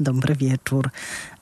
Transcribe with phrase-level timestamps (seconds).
[0.00, 0.90] Dobry wieczór.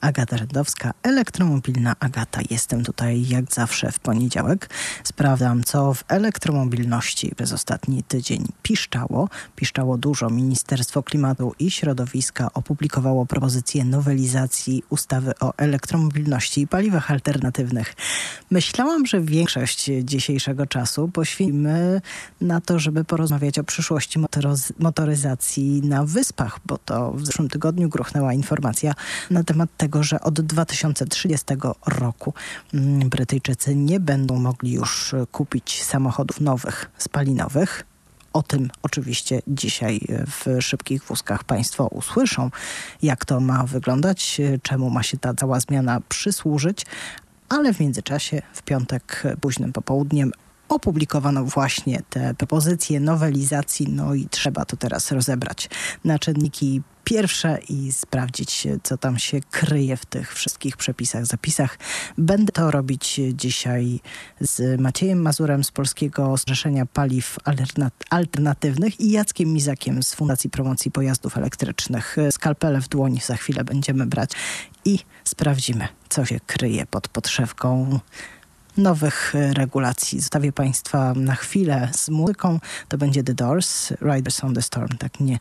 [0.00, 2.40] Agata Rzędowska, elektromobilna Agata.
[2.50, 4.70] Jestem tutaj jak zawsze w poniedziałek.
[5.04, 9.28] Sprawdzam, co w elektromobilności przez ostatni tydzień piszczało.
[9.56, 10.30] Piszczało dużo.
[10.30, 17.94] Ministerstwo Klimatu i Środowiska opublikowało propozycję nowelizacji ustawy o elektromobilności i paliwach alternatywnych.
[18.50, 22.00] Myślałam, że większość dzisiejszego czasu poświęcimy
[22.40, 24.18] na to, żeby porozmawiać o przyszłości
[24.78, 28.45] motoryzacji na wyspach, bo to w zeszłym tygodniu gruchnęła informacja
[29.30, 31.46] na temat tego, że od 2030
[31.86, 32.34] roku
[32.74, 37.84] mm, Brytyjczycy nie będą mogli już kupić samochodów nowych, spalinowych.
[38.32, 42.50] O tym oczywiście dzisiaj w szybkich wózkach Państwo usłyszą,
[43.02, 46.86] jak to ma wyglądać, czemu ma się ta cała zmiana przysłużyć,
[47.48, 50.32] ale w międzyczasie w piątek późnym popołudniem
[50.68, 55.68] opublikowano właśnie te propozycje nowelizacji, no i trzeba to teraz rozebrać
[56.04, 61.78] na czynniki pierwsze i sprawdzić, co tam się kryje w tych wszystkich przepisach, zapisach.
[62.18, 64.00] Będę to robić dzisiaj
[64.40, 67.38] z Maciejem Mazurem z Polskiego Zrzeszenia Paliw
[68.10, 72.16] Alternatywnych i Jackiem Mizakiem z Fundacji Promocji Pojazdów Elektrycznych.
[72.30, 74.30] Skalpele w dłoni za chwilę będziemy brać
[74.84, 78.00] i sprawdzimy, co się kryje pod podszewką
[78.76, 80.20] nowych regulacji.
[80.20, 82.60] Zostawię Państwa na chwilę z muzyką.
[82.88, 84.96] To będzie The Doors, Riders on the Storm.
[84.98, 85.38] Tak nie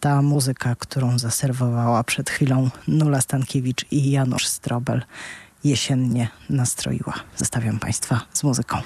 [0.00, 5.02] ta muzyka, którą zaserwowała przed chwilą Nula Stankiewicz i Janusz Strobel
[5.64, 7.14] jesiennie nastroiła.
[7.36, 8.78] Zostawiam Państwa z muzyką.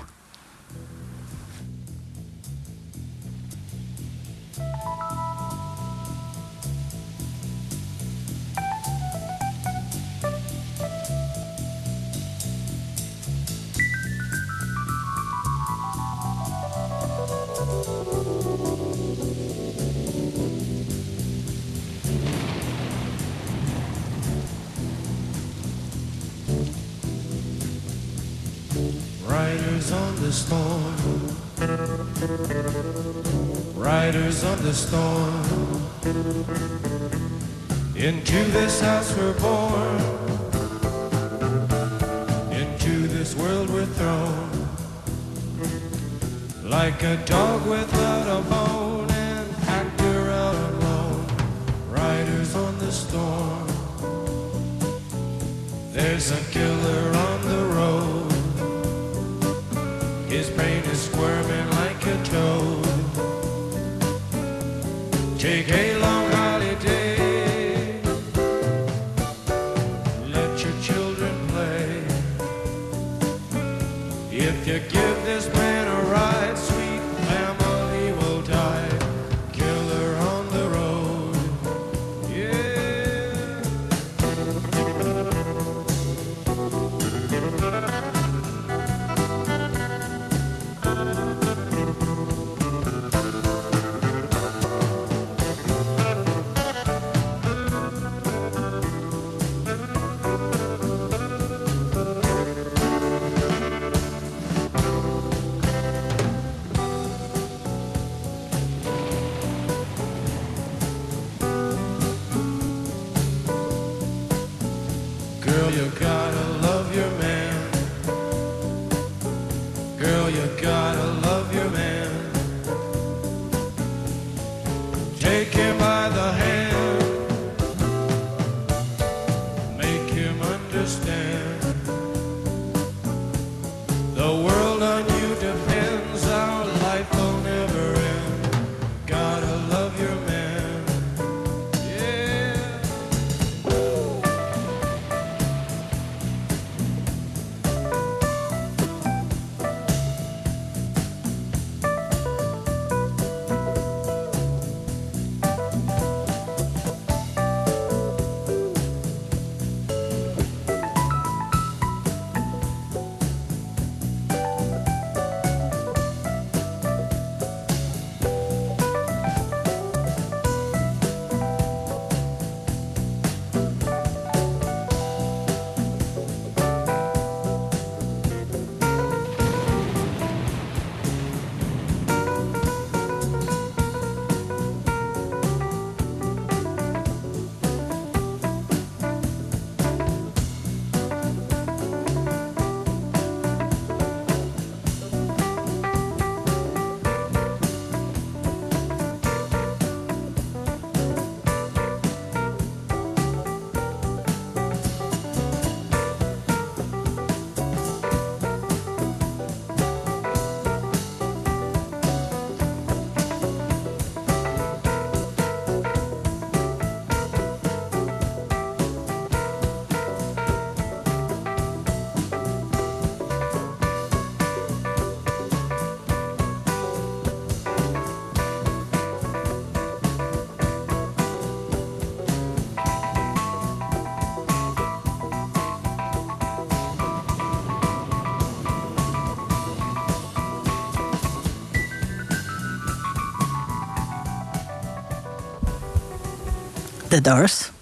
[247.12, 247.72] The Doors,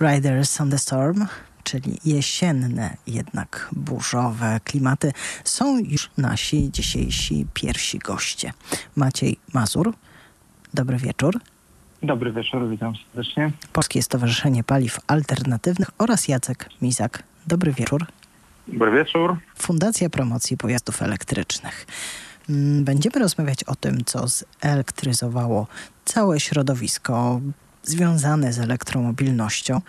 [0.00, 1.26] Riders on the Storm,
[1.64, 5.12] czyli jesienne, jednak burzowe klimaty,
[5.44, 8.52] są już nasi dzisiejsi pierwsi goście.
[8.96, 9.94] Maciej Mazur,
[10.74, 11.40] dobry wieczór.
[12.02, 13.50] Dobry wieczór, witam serdecznie.
[13.72, 17.22] Polskie Stowarzyszenie Paliw Alternatywnych oraz Jacek Mizak.
[17.46, 18.06] Dobry wieczór.
[18.66, 19.36] Dobry wieczór.
[19.56, 21.86] Fundacja Promocji Pojazdów Elektrycznych.
[22.48, 24.24] Mm, będziemy rozmawiać o tym, co
[24.62, 25.66] zelektryzowało
[26.04, 27.40] całe środowisko
[27.84, 29.80] związane z elektromobilnością,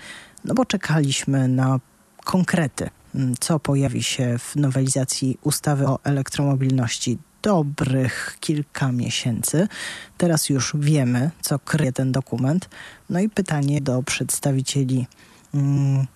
[0.45, 1.79] no bo czekaliśmy na
[2.25, 9.67] konkrety, mm, co pojawi się w nowelizacji ustawy o elektromobilności dobrych kilka miesięcy.
[10.17, 12.69] Teraz już wiemy, co kryje ten dokument.
[13.09, 15.07] No i pytanie do przedstawicieli
[15.53, 16.07] mm,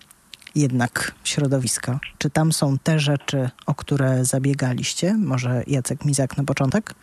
[0.54, 2.00] jednak środowiska.
[2.18, 5.14] Czy tam są te rzeczy, o które zabiegaliście?
[5.14, 6.94] Może Jacek Mizak na początek?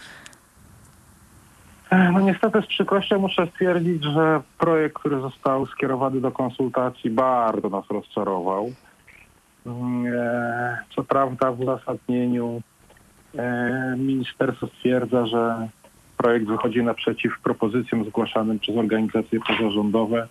[1.91, 7.85] No niestety z przykrością muszę stwierdzić, że projekt, który został skierowany do konsultacji bardzo nas
[7.89, 8.71] rozczarował.
[10.95, 12.61] Co prawda w uzasadnieniu
[13.38, 15.67] e, ministerstwo stwierdza, że
[16.17, 20.27] projekt wychodzi naprzeciw propozycjom zgłaszanym przez organizacje pozarządowe.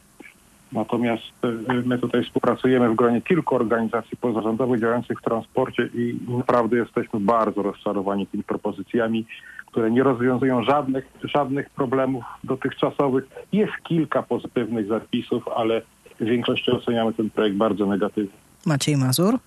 [0.73, 6.77] Natomiast y, my tutaj współpracujemy w gronie kilku organizacji pozarządowych działających w transporcie i naprawdę
[6.77, 9.27] jesteśmy bardzo rozczarowani tymi propozycjami,
[9.67, 13.25] które nie rozwiązują żadnych, żadnych problemów dotychczasowych.
[13.53, 15.83] Jest kilka pozytywnych zapisów, ale
[16.21, 18.39] w większości oceniamy ten projekt bardzo negatywnie.
[18.67, 19.39] Maciej Mazur?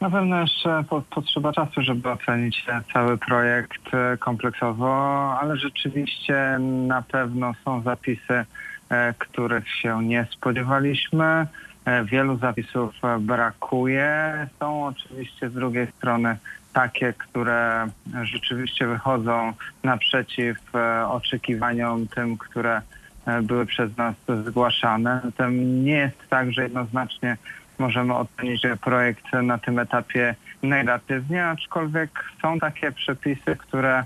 [0.00, 4.94] Na pewno jeszcze po, potrzeba czasu, żeby ocenić cały projekt e, kompleksowo,
[5.40, 8.46] ale rzeczywiście na pewno są zapisy, E,
[9.18, 11.46] których się nie spodziewaliśmy.
[11.84, 14.46] E, wielu zapisów brakuje.
[14.60, 16.36] Są oczywiście z drugiej strony
[16.72, 17.88] takie, które
[18.22, 19.52] rzeczywiście wychodzą
[19.82, 22.82] naprzeciw e, oczekiwaniom tym, które
[23.42, 24.14] były przez nas
[24.46, 25.20] zgłaszane.
[25.24, 27.36] Zatem nie jest tak, że jednoznacznie
[27.78, 32.10] możemy ocenić projekt na tym etapie negatywnie, aczkolwiek
[32.42, 34.04] są takie przepisy, które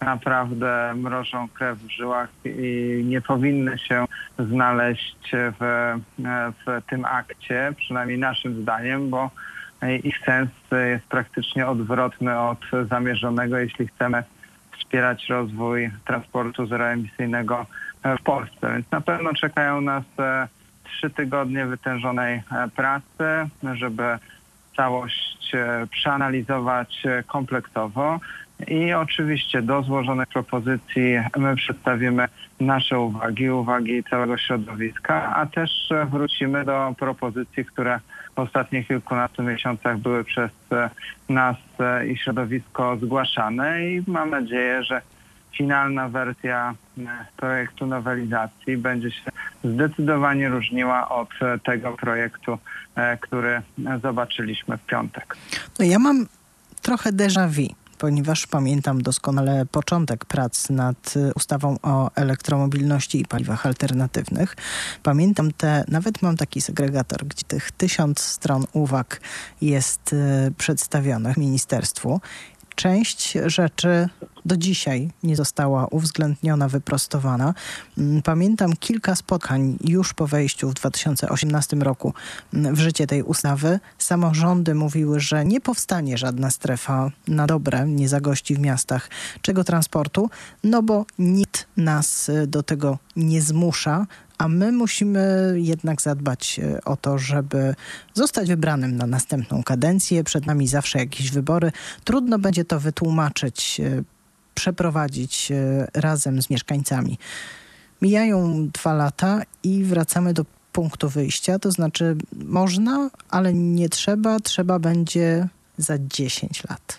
[0.00, 4.04] naprawdę mrożą krew w żyłach i nie powinny się
[4.38, 5.94] znaleźć w,
[6.66, 9.30] w tym akcie, przynajmniej naszym zdaniem, bo
[10.02, 10.50] ich sens
[10.92, 14.22] jest praktycznie odwrotny od zamierzonego, jeśli chcemy
[14.78, 17.66] wspierać rozwój transportu zeroemisyjnego
[18.04, 18.72] w Polsce.
[18.72, 20.48] Więc na pewno czekają nas e,
[20.84, 24.18] trzy tygodnie wytężonej e, pracy, żeby
[24.76, 28.20] całość e, przeanalizować kompleksowo.
[28.66, 32.28] I oczywiście do złożonych propozycji my przedstawimy
[32.60, 35.70] nasze uwagi, uwagi całego środowiska, a też
[36.10, 38.00] wrócimy do propozycji, które
[38.36, 40.50] w ostatnich kilkunastu miesiącach były przez
[41.28, 41.56] nas
[42.08, 45.02] i środowisko zgłaszane i mam nadzieję, że
[45.56, 46.74] finalna wersja
[47.36, 49.30] projektu nowelizacji będzie się
[49.64, 51.28] zdecydowanie różniła od
[51.64, 52.58] tego projektu,
[53.20, 53.62] który
[54.02, 55.36] zobaczyliśmy w piątek.
[55.78, 56.26] No ja mam
[56.82, 63.66] trochę déjà vu ponieważ pamiętam doskonale początek prac nad y, ustawą o elektromobilności i paliwach
[63.66, 64.56] alternatywnych.
[65.02, 69.20] Pamiętam te, nawet mam taki segregator, gdzie tych tysiąc stron uwag
[69.60, 72.20] jest y, przedstawionych ministerstwu
[72.78, 74.08] część rzeczy
[74.48, 77.54] do dzisiaj nie została uwzględniona, wyprostowana.
[77.98, 82.14] Mm, pamiętam kilka spotkań już po wejściu w 2018 roku
[82.54, 83.80] mm, w życie tej ustawy.
[83.98, 89.10] Samorządy mówiły, że nie powstanie żadna strefa na dobre, nie zagości w miastach
[89.42, 90.30] czego transportu,
[90.64, 94.06] no bo nikt nas y, do tego nie zmusza,
[94.38, 97.74] a my musimy jednak zadbać e, o to, żeby
[98.14, 100.24] zostać wybranym na następną kadencję.
[100.24, 101.72] Przed nami zawsze jakieś wybory.
[102.04, 104.02] Trudno będzie to wytłumaczyć, e,
[104.58, 107.18] przeprowadzić e, razem z mieszkańcami.
[108.02, 114.78] Mijają dwa lata i wracamy do punktu wyjścia, to znaczy można, ale nie trzeba, trzeba
[114.78, 116.98] będzie za 10 lat.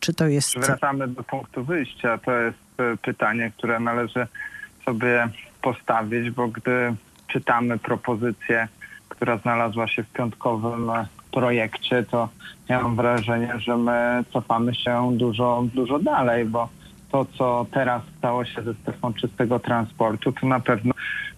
[0.00, 0.58] Czy to jest.
[0.58, 2.18] Wracamy do punktu wyjścia.
[2.18, 2.58] To jest
[3.02, 4.26] pytanie, które należy
[4.84, 5.28] sobie
[5.62, 6.94] postawić, bo gdy
[7.28, 8.68] czytamy propozycję,
[9.08, 10.90] która znalazła się w piątkowym
[11.32, 12.28] projekcie, to
[12.68, 16.68] ja mam wrażenie, że my cofamy się dużo, dużo dalej, bo
[17.10, 20.94] to, co teraz stało się ze strefą czystego transportu, to na pewno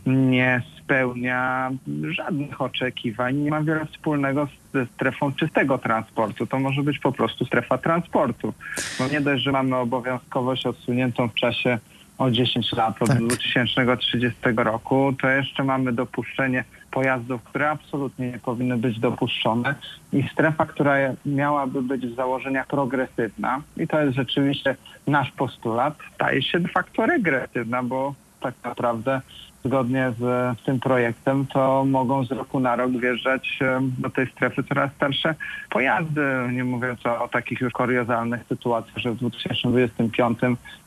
[0.07, 1.71] nie spełnia
[2.11, 6.47] żadnych oczekiwań, nie ma wiele wspólnego ze strefą czystego transportu.
[6.47, 8.55] To może być po prostu strefa transportu.
[8.99, 11.79] Bo nie dość, że mamy obowiązkowość odsuniętą w czasie
[12.23, 13.19] o 10 lat od tak.
[13.19, 19.75] 2030 roku, to jeszcze mamy dopuszczenie pojazdów, które absolutnie nie powinny być dopuszczone
[20.13, 20.95] i strefa, która
[21.27, 24.77] miałaby być w założeniach progresywna i to jest rzeczywiście
[25.07, 29.21] nasz postulat, staje się de facto regresywna, bo tak naprawdę
[29.65, 34.63] zgodnie z tym projektem, to mogą z roku na rok wjeżdżać e, do tej strefy
[34.63, 35.35] coraz starsze
[35.71, 36.23] pojazdy.
[36.53, 40.39] Nie mówiąc o, o takich już kuriozalnych sytuacjach, że w 2025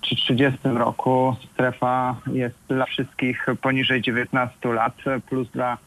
[0.02, 4.96] czy 30 roku strefa jest dla wszystkich poniżej 19 lat,
[5.30, 5.78] plus dla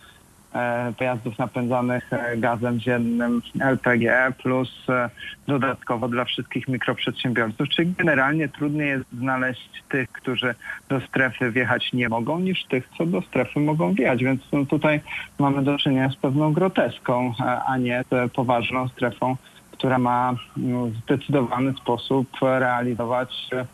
[0.98, 5.10] pojazdów napędzanych e, gazem ziemnym LPG, plus e,
[5.46, 7.68] dodatkowo dla wszystkich mikroprzedsiębiorców.
[7.68, 10.54] Czyli generalnie trudniej jest znaleźć tych, którzy
[10.88, 14.24] do strefy wjechać nie mogą, niż tych, co do strefy mogą wjechać.
[14.24, 15.00] Więc no, tutaj
[15.38, 19.36] mamy do czynienia z pewną groteską, e, a nie z poważną strefą,
[19.72, 23.66] która ma no, w zdecydowany sposób realizować e,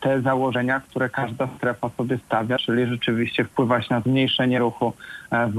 [0.00, 4.92] te założenia, które każda strefa sobie stawia, czyli rzeczywiście wpływać na zmniejszenie ruchu
[5.30, 5.50] e,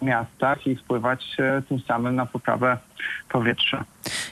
[0.00, 2.78] w miastach i wpływać e, tym samym na poprawę
[3.28, 3.84] powietrza.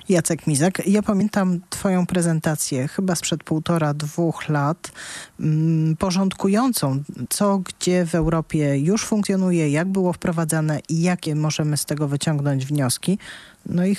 [0.09, 4.93] Jacek Mizek, ja pamiętam Twoją prezentację chyba sprzed półtora, dwóch lat,
[5.41, 11.85] mm, porządkującą, co gdzie w Europie już funkcjonuje, jak było wprowadzane i jakie możemy z
[11.85, 13.19] tego wyciągnąć wnioski.
[13.67, 13.95] No i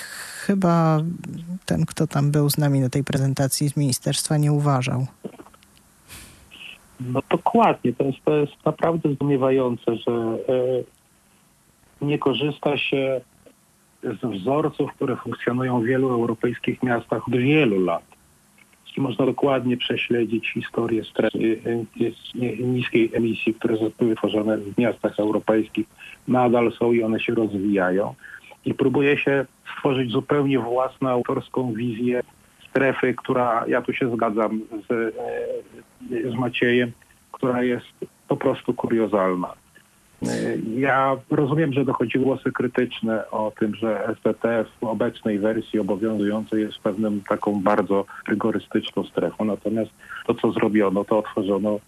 [0.46, 1.02] chyba
[1.66, 5.06] ten, kto tam był z nami na tej prezentacji z ministerstwa, nie uważał.
[7.00, 13.20] No dokładnie, to jest, to jest naprawdę zdumiewające, że e, nie korzysta się
[14.02, 18.02] z wzorców, które funkcjonują w wielu europejskich miastach od wielu lat.
[18.96, 25.86] Można dokładnie prześledzić historię e, e, niskiej emisji, które zostały wytworzone w miastach europejskich.
[26.28, 28.14] Nadal są i one się rozwijają.
[28.66, 29.46] I próbuje się
[29.76, 32.22] stworzyć zupełnie własną autorską wizję
[32.70, 36.92] strefy, która, ja tu się zgadzam z, e, z Maciejem,
[37.32, 37.86] która jest
[38.28, 39.52] po prostu kuriozalna.
[40.22, 40.28] E,
[40.76, 44.44] Ja rozumiem, że dochodzi głosy krytyczne o tym, że STT
[44.80, 49.44] w obecnej wersji obowiązującej jest pewną taką bardzo rygorystyczną strefą.
[49.44, 49.90] Natomiast
[50.26, 51.78] to, co zrobiono, to otworzono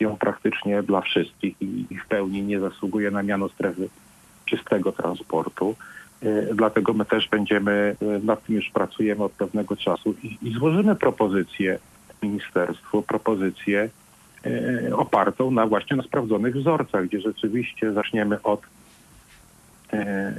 [0.00, 3.88] ją praktycznie dla wszystkich i w pełni nie zasługuje na miano strefy
[4.44, 5.74] czystego transportu.
[6.26, 10.52] E, Dlatego my też będziemy, e, nad tym już pracujemy od pewnego czasu i, i
[10.52, 11.78] złożymy propozycję
[12.22, 13.88] ministerstwu, propozycję
[14.46, 18.60] e, opartą na właśnie na sprawdzonych wzorcach, gdzie rzeczywiście zaczniemy od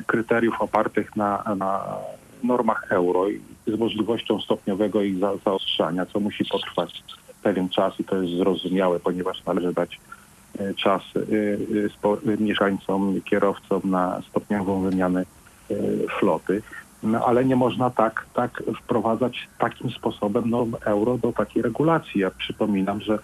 [0.08, 1.98] kryteriów opartych na, na
[2.44, 7.04] normach euro i z możliwością stopniowego ich za, zaostrzania, co musi potrwać
[7.44, 10.00] pewien czas i to jest zrozumiałe, ponieważ należy dać
[10.76, 11.02] czas
[12.40, 15.26] mieszkańcom, kierowcom na stopniową wymianę
[16.20, 16.62] floty.
[17.04, 22.22] No, ale nie można tak, tak wprowadzać takim sposobem norm euro do takiej regulacji.
[22.22, 23.20] Ja przypominam, że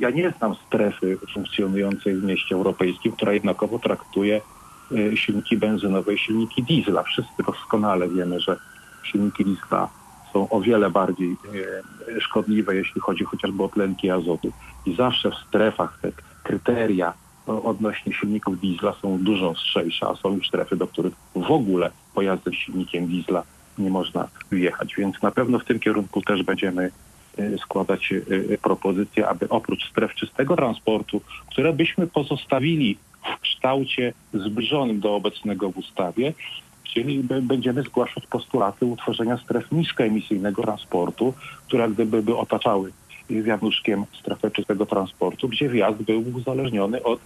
[0.00, 4.40] ja nie znam strefy funkcjonującej w mieście europejskim, która jednakowo traktuje
[4.92, 7.02] e, silniki benzynowe i silniki diesla.
[7.02, 8.56] Wszyscy doskonale wiemy, że
[9.02, 9.88] silniki diesla
[10.32, 11.36] są o wiele bardziej
[12.16, 14.52] e, szkodliwe, jeśli chodzi chociażby o tlenki azotu.
[14.86, 17.12] I zawsze w strefach te kryteria
[17.46, 22.54] odnośnie silników diesla są dużo ostrzejsze, a są już strefy, do których w ogóle pojazdem
[22.54, 23.42] silnikiem diesla
[23.78, 24.94] nie można wjechać.
[24.98, 26.90] Więc na pewno w tym kierunku też będziemy
[27.38, 31.20] e, składać e, propozycje, aby oprócz stref czystego transportu,
[31.50, 36.32] które byśmy pozostawili w kształcie zbliżonym do obecnego w ustawie,
[36.94, 41.34] czyli będziemy zgłaszać postulaty utworzenia stref niskoemisyjnego transportu,
[41.66, 42.92] które gdyby by otaczały
[43.30, 47.20] wianuszkiem strefę czystego transportu, gdzie wjazd był uzależniony od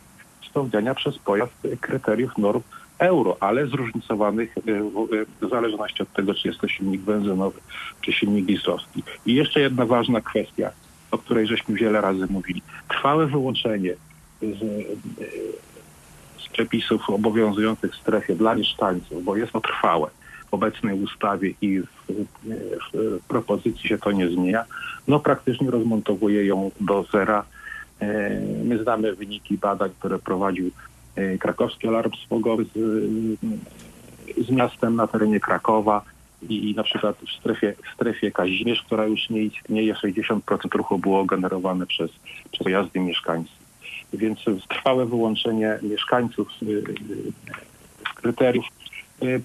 [0.50, 2.62] spełniania przez pojazd kryteriów norm
[2.98, 7.60] euro, ale zróżnicowanych w y, w zależności od tego, czy jest to silnik benzynowy,
[8.00, 9.02] czy silnik dieslowski.
[9.26, 10.70] I jeszcze jedna ważna kwestia,
[11.10, 12.62] o której żeśmy wiele razy mówili.
[12.88, 13.94] Trwałe wyłączenie
[14.42, 14.96] z, y,
[16.38, 20.10] z przepisów obowiązujących w strefie dla mieszkańców, bo jest to trwałe
[20.50, 21.86] w obecnej ustawie i w,
[22.92, 24.64] w, propozycji się to nie zmienia,
[25.08, 27.44] no praktycznie rozmontowuje ją do zera.
[28.00, 30.70] E, My znamy wyniki badań, które prowadził
[31.16, 32.78] e, krakowski alarm smogowy z,
[34.46, 36.02] z miastem na terenie Krakowa
[36.48, 40.40] i na przykład w strefie, w strefie Kazimierz, która już nie istnieje, 60%
[40.74, 42.10] ruchu było generowane przez,
[42.52, 43.56] przez pojazdy mieszkańców.
[44.12, 44.38] Więc
[44.68, 46.64] trwałe wyłączenie mieszkańców z,
[48.08, 48.75] z kryteriów y,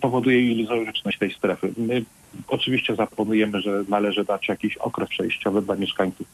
[0.02, 1.74] powoduje iluzoryczność tej strefy.
[1.78, 2.04] My
[2.48, 6.28] oczywiście zaproponujemy, że należy dać jakiś okres przejściowy dla mieszkańców,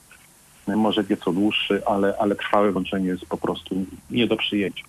[0.69, 4.83] y, może nieco dłuższy, ale, ale trwałe wyłączenie jest po prostu nie do przyjęcia.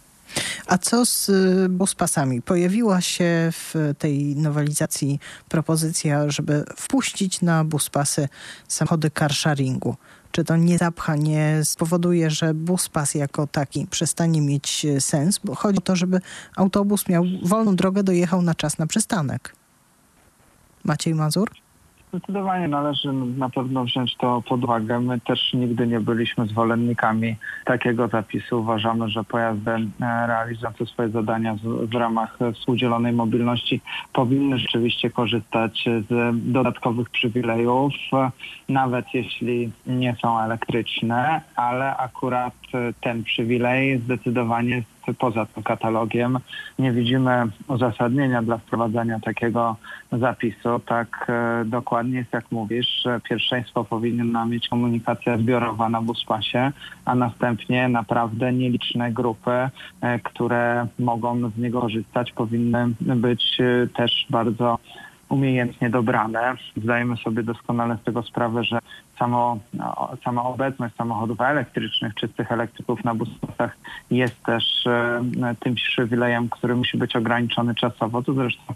[0.66, 2.42] A co z y, buspasami?
[2.42, 8.28] Pojawiła się w tej nowelizacji propozycja, żeby wpuścić na buspasy
[8.68, 9.96] samochody carsharingu.
[10.32, 15.40] Czy to nie zapcha, nie spowoduje, że buspas jako taki przestanie mieć y, sens?
[15.44, 16.20] Bo chodzi o to, żeby
[16.56, 19.54] autobus miał wolną drogę, dojechał na czas na przystanek.
[20.84, 21.50] Maciej Mazur?
[22.08, 25.00] Zdecydowanie należy na pewno wziąć to pod uwagę.
[25.00, 28.60] My też nigdy nie byliśmy zwolennikami takiego zapisu.
[28.60, 33.80] Uważamy, że pojazdy e, realizujące swoje zadania w, ramach współdzielonej mobilności
[34.12, 37.92] powinny rzeczywiście korzystać z dodatkowych przywilejów,
[38.68, 42.54] nawet jeśli nie są elektryczne, ale akurat
[43.00, 46.38] ten przywilej zdecydowanie jest poza tym katalogiem.
[46.78, 49.76] Nie widzimy uzasadnienia dla wprowadzania takiego
[50.12, 50.80] zapisu.
[50.86, 56.72] Tak e, dokładnie jest jak mówisz, że pierwszeństwo powinna mieć komunikacja zbiorowa na buspasie,
[57.04, 59.68] a następnie naprawdę nieliczne grupy,
[60.00, 64.78] e, które mogą z niego korzystać, powinny być e, też bardzo
[65.28, 66.54] umiejętnie dobrane.
[66.76, 68.78] Zdajemy sobie doskonale z tego sprawę, że
[69.18, 73.76] samo, no, sama obecność samochodów elektrycznych, czystych elektryków na busach
[74.10, 75.22] jest też e,
[75.60, 78.22] tym przywilejem, który musi być ograniczony czasowo.
[78.22, 78.74] To zresztą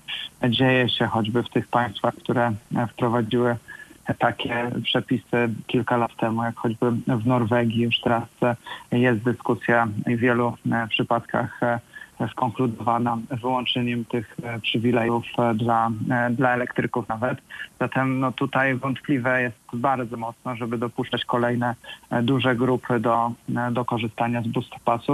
[0.48, 2.52] dzieje się choćby w tych państwach, które
[2.88, 3.56] wprowadziły
[4.18, 7.82] takie przepisy kilka lat temu, jak choćby w Norwegii.
[7.82, 8.24] Już teraz
[8.92, 11.78] jest dyskusja w wielu e, przypadkach e,
[12.28, 17.38] skonkludowana wyłączeniem tych e, przywilejów e, dla, e, dla elektryków nawet.
[17.80, 21.74] Zatem no tutaj wątpliwe jest bardzo mocno, żeby dopuszczać kolejne
[22.22, 23.32] duże grupy do,
[23.72, 24.70] do korzystania z boost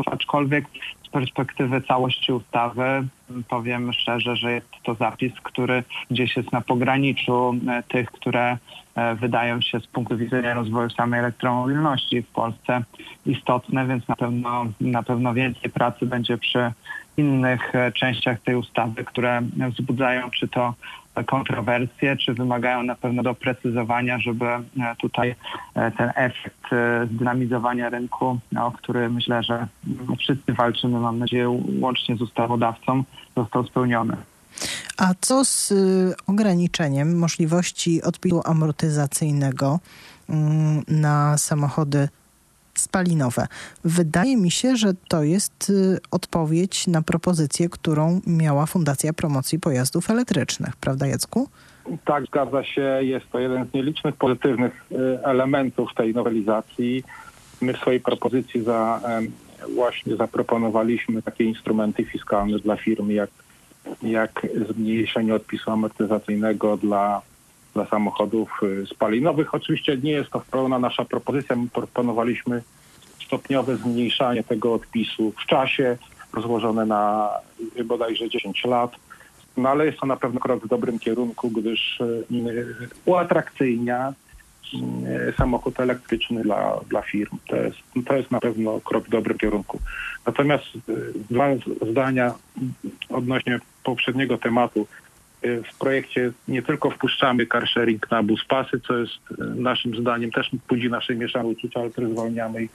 [0.07, 0.65] aczkolwiek
[1.09, 3.07] z perspektywy całości ustawy
[3.49, 7.55] powiem szczerze, że jest to zapis, który gdzieś jest na pograniczu
[7.88, 8.59] tych, które
[9.21, 12.83] wydają się z punktu widzenia rozwoju samej elektromobilności w Polsce
[13.27, 16.73] istotne, więc na pewno, na pewno więcej pracy będzie przy
[17.16, 20.75] innych e, częściach tej ustawy, które wzbudzają czy to
[21.24, 24.62] kontrowersje, czy wymagają na pewno doprecyzowania, żeby e,
[24.98, 25.35] tutaj
[25.74, 26.66] e, ten efekt
[27.14, 29.66] zdynamizowania rynku, o który myślę, że
[30.18, 33.04] wszyscy walczymy, mam nadzieję, łącznie z ustawodawcą,
[33.37, 34.16] został spełniony.
[34.96, 35.72] A co z
[36.26, 39.81] ograniczeniem możliwości odpisu amortyzacyjnego
[40.28, 42.09] mm, na samochody
[42.81, 43.47] spalinowe.
[43.85, 50.11] Wydaje mi się, że to jest y, odpowiedź na propozycję, którą miała Fundacja Promocji Pojazdów
[50.11, 51.49] Elektrycznych, prawda Jacku?
[52.05, 52.99] Tak, zgadza się.
[53.01, 57.05] Jest to jeden z nielicznych pozytywnych y, elementów tej nowelizacji.
[57.61, 59.01] My w swojej propozycji za,
[59.75, 63.31] właśnie zaproponowaliśmy takie instrumenty fiskalne dla firm, jak,
[64.03, 67.23] jak zmniejszenie odpisu amortyzacyjnego dla
[67.79, 69.55] dla samochodów y, spalinowych.
[69.55, 71.57] Oczywiście nie jest to pełna nasza propozycja.
[71.57, 72.62] My proponowaliśmy
[73.27, 75.97] stopniowe zmniejszanie tego odpisu w czasie,
[76.33, 77.31] rozłożone na
[77.85, 78.93] bodajże 10 lat.
[79.57, 84.12] No ale jest to na pewno krok w dobrym kierunku, gdyż y, uatrakcyjnia
[85.29, 87.38] y, samochód elektryczny dla, dla firm.
[87.49, 89.81] To jest, to jest na pewno krok w dobrym kierunku.
[90.27, 90.67] Natomiast
[91.31, 91.47] dwa
[91.91, 92.35] zdania
[93.09, 94.87] odnośnie poprzedniego tematu.
[95.44, 99.96] Y, w projekcie nie tylko wpuszczamy car sharing na bus pasy, co jest y, naszym
[99.96, 102.70] zdaniem też budzi nasze mieszane uczucia, ale też zwalniamy ich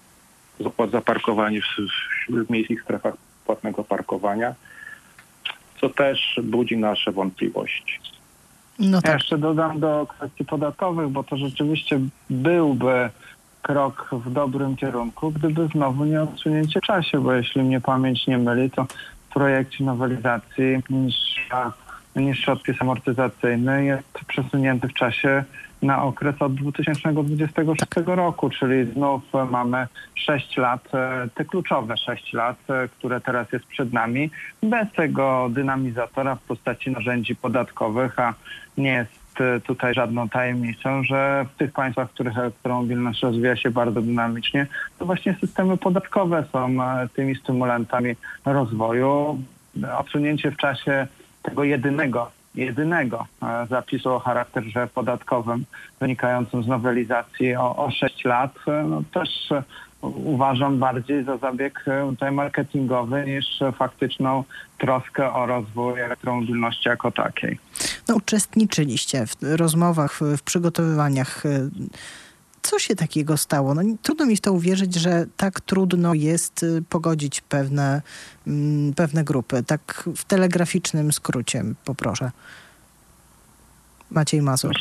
[0.59, 3.13] z opłat za parkowanie w, w, w miejskich strefach
[3.45, 4.55] płatnego parkowania,
[5.81, 7.99] co też budzi nasze wątpliwości.
[8.79, 9.09] No tak.
[9.09, 11.99] Ja jeszcze dodam do kwestii podatkowych, bo to rzeczywiście
[12.29, 13.09] byłby
[13.61, 18.71] krok w dobrym kierunku, gdyby znowu nie odsunięcie czasie, bo jeśli mnie pamięć nie myli,
[18.71, 18.85] to
[19.29, 21.73] w projekcie nowelizacji niższa
[22.15, 25.43] niższy odpis amortyzacyjny jest przesunięty w czasie
[25.83, 29.21] na okres od 2026 roku, czyli znów
[29.51, 34.29] mamy 6 lat, e, te kluczowe 6 lat, e, które teraz jest przed nami,
[34.63, 38.33] bez tego dynamizatora w postaci narzędzi podatkowych, a
[38.77, 43.71] nie jest e, tutaj żadną tajemnicą, że w tych państwach, w których elektromobilność rozwija się
[43.71, 44.67] bardzo dynamicznie,
[44.99, 46.77] to właśnie systemy podatkowe są
[47.15, 49.41] tymi stymulantami rozwoju.
[49.97, 51.07] Odsunięcie w czasie
[51.43, 55.65] tego jedynego, jedynego e, zapisu o charakterze podatkowym
[55.99, 59.63] wynikającym z nowelizacji o, o 6 lat, e, no też e,
[60.01, 64.43] uważam bardziej za zabieg tutaj marketingowy niż faktyczną
[64.77, 67.59] troskę o rozwój elektromobilności jako takiej.
[68.07, 71.43] No, uczestniczyliście w rozmowach, w przygotowywaniach
[72.63, 73.73] co się takiego stało?
[73.73, 78.01] No, trudno mi w to uwierzyć, że tak trudno jest y, pogodzić pewne,
[78.47, 79.63] mm, pewne grupy.
[79.63, 82.31] Tak w telegraficznym skrócie poproszę.
[84.11, 84.75] Maciej Mazur.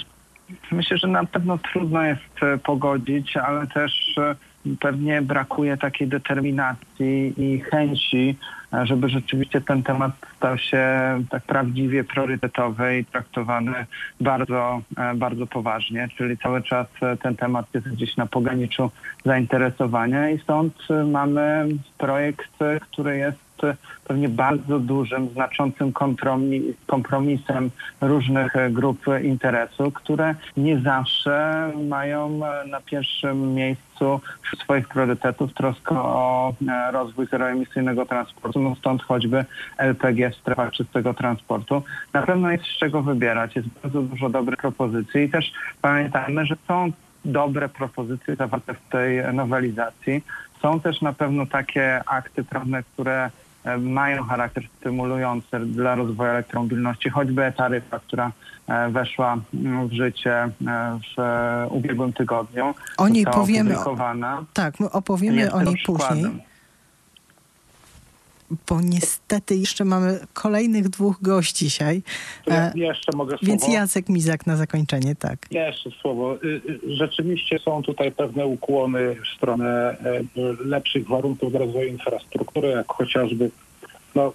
[0.73, 4.37] Myślę, że na pewno trudno jest e, pogodzić, ale też e,
[4.81, 8.37] pewnie brakuje takiej determinacji i chęci,
[8.72, 10.87] e, żeby rzeczywiście ten temat stał się
[11.31, 13.87] tak prawdziwie priorytetowy i traktowany
[14.20, 14.81] bardzo,
[15.14, 16.87] bardzo poważnie, czyli cały czas
[17.22, 18.90] ten temat jest gdzieś na pograniczu
[19.25, 20.75] zainteresowania i stąd
[21.07, 23.52] mamy projekt, który jest e,
[24.05, 27.70] pewnie bardzo dużym, znaczącym kompromi- kompromisem
[28.01, 34.20] różnych e, grup interesu, które nie zawsze mają e, na pierwszym miejscu
[34.62, 39.44] swoich priorytetów troskę o e, rozwój zeroemisyjnego transportu, no stąd choćby
[39.79, 41.83] LPG w strefach czystego transportu.
[42.12, 46.57] Na pewno jest z czego wybierać, jest bardzo dużo dobrych propozycji i też pamiętajmy, że
[46.68, 46.92] są
[47.25, 50.22] dobre propozycje zawarte w tej nowelizacji.
[50.62, 53.31] Są też na pewno takie akty prawne, które
[53.79, 58.33] mają charakter stymulujący dla rozwoju elektromobilności, choćby e-taryfa, która
[58.68, 60.51] e, weszła mm, w życie e,
[61.16, 62.75] w e, ubiegłym tygodniu.
[62.98, 63.75] O niej powiemy.
[64.53, 66.40] Tak, my opowiemy Jest o niej później, przykładem.
[68.69, 72.03] Bo niestety jeszcze mamy kolejnych dwóch gości dzisiaj.
[72.45, 73.47] To ja E, jeszcze mogę słowo.
[73.47, 75.47] Więc Jacek Mizak na zakończenie, tak.
[75.51, 76.37] Jeszcze słowo.
[76.45, 80.23] Y, y, Rzeczywiście są tutaj pewne ukłony w stronę e,
[80.65, 83.51] lepszych warunków rozwoju infrastruktury, jak chociażby
[84.15, 84.33] no,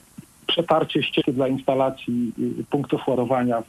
[0.48, 3.64] przetarcie ścieżki dla instalacji y, punktów ładowania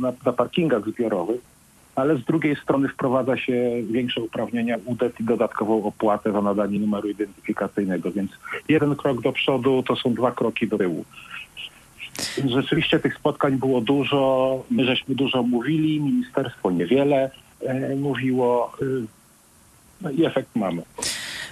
[0.00, 1.40] na, na parkingach zbiorowych,
[1.94, 7.08] ale z drugiej strony wprowadza się większe uprawnienia UDET i dodatkową opłatę za nadanie numeru
[7.08, 8.30] identyfikacyjnego, więc
[8.68, 11.04] jeden krok do przodu to są dwa kroki do tyłu.
[12.48, 19.06] Rzeczywiście tych spotkań było dużo, my żeśmy dużo mówili, ministerstwo niewiele e, mówiło y,
[20.00, 20.82] no i efekt mamy.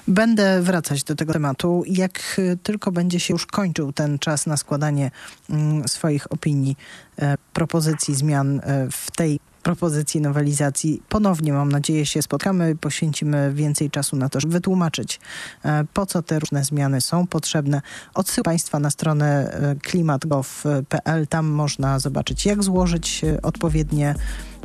[0.09, 1.83] Będę wracać do tego tematu.
[1.87, 5.11] Jak y, tylko będzie się już kończył ten czas na składanie
[5.51, 6.77] mm, swoich opinii,
[7.19, 13.91] e, propozycji zmian e, w tej propozycji nowelizacji, ponownie mam nadzieję się spotkamy, poświęcimy więcej
[13.91, 15.21] czasu na to, żeby wytłumaczyć,
[15.65, 17.83] e, po co te różne zmiany są potrzebne.
[18.15, 21.27] Odsyłam Państwa na stronę e, klimat.gov.pl.
[21.27, 24.15] Tam można zobaczyć, jak złożyć e, odpowiednie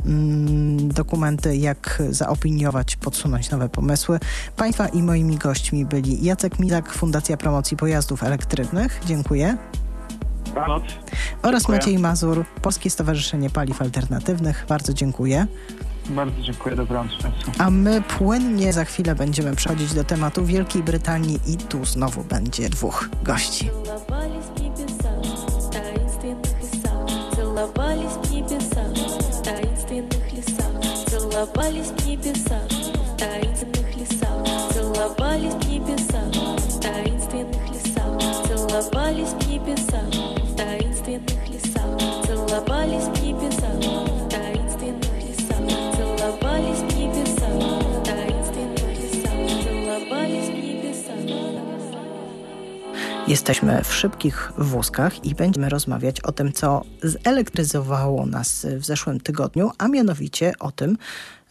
[0.06, 4.18] mm, dokumenty, jak zaopiniować, podsunąć nowe pomysły.
[4.56, 9.00] Państwa i moimi gośćmi byli Jacek Mizak, Fundacja Promocji Pojazdów Elektrycznych.
[9.06, 9.56] Dziękuję.
[10.45, 10.83] Dobranoc.
[11.43, 11.77] Oraz Dziękuję.
[11.77, 14.65] Maciej Mazur, Polskie Stowarzyszenie Paliw Alternatywnych.
[14.69, 15.47] Bardzo dziękuję.
[16.09, 17.51] Bardzo dziękuję, dobranoc Państwu.
[17.57, 22.69] A my płynnie za chwilę będziemy przechodzić do tematu Wielkiej Brytanii i tu znowu będzie
[22.69, 23.69] dwóch gości.
[31.31, 34.43] Целовались в небесах, в таинственных лесах.
[34.73, 38.19] Целовались в небесах, в таинственных лесах.
[38.47, 40.34] Целовались в небесах,
[42.55, 45.57] Целовались в небесах, в таинственных лесах.
[45.95, 49.63] Целовались в небесах, в таинственных лесах.
[49.63, 51.15] Целовались в небесах.
[53.27, 59.71] Jesteśmy w szybkich wózkach i będziemy rozmawiać o tym, co zelektryzowało nas w zeszłym tygodniu,
[59.77, 60.97] a mianowicie o tym,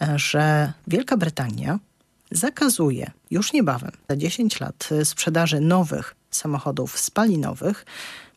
[0.02, 1.78] e, że Wielka Brytania
[2.30, 7.84] zakazuje już niebawem, za 10 lat, e, sprzedaży nowych samochodów spalinowych.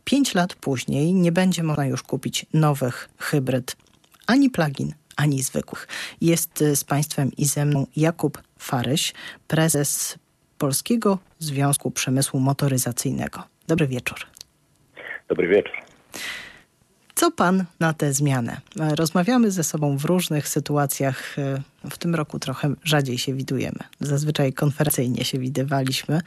[0.08, 3.76] 5 lat później nie będzie można już kupić nowych hybryd,
[4.26, 5.88] ani plug-in, ani zwykłych.
[6.20, 9.14] Jest e, z Państwem i ze mną Jakub Faryś,
[9.48, 10.18] prezes
[10.58, 13.42] Polskiego Związku Przemysłu Motoryzacyjnego.
[13.66, 14.18] Dobry wieczór.
[15.28, 15.76] Dobry wieczór.
[17.18, 18.60] Co pan na tę zmianę?
[18.80, 21.38] E, Rozmawiamy ze sobą w różnych sytuacjach.
[21.38, 23.78] e, W tym roku trochę rzadziej się widujemy.
[24.00, 26.20] Zazwyczaj konferencyjnie się widywaliśmy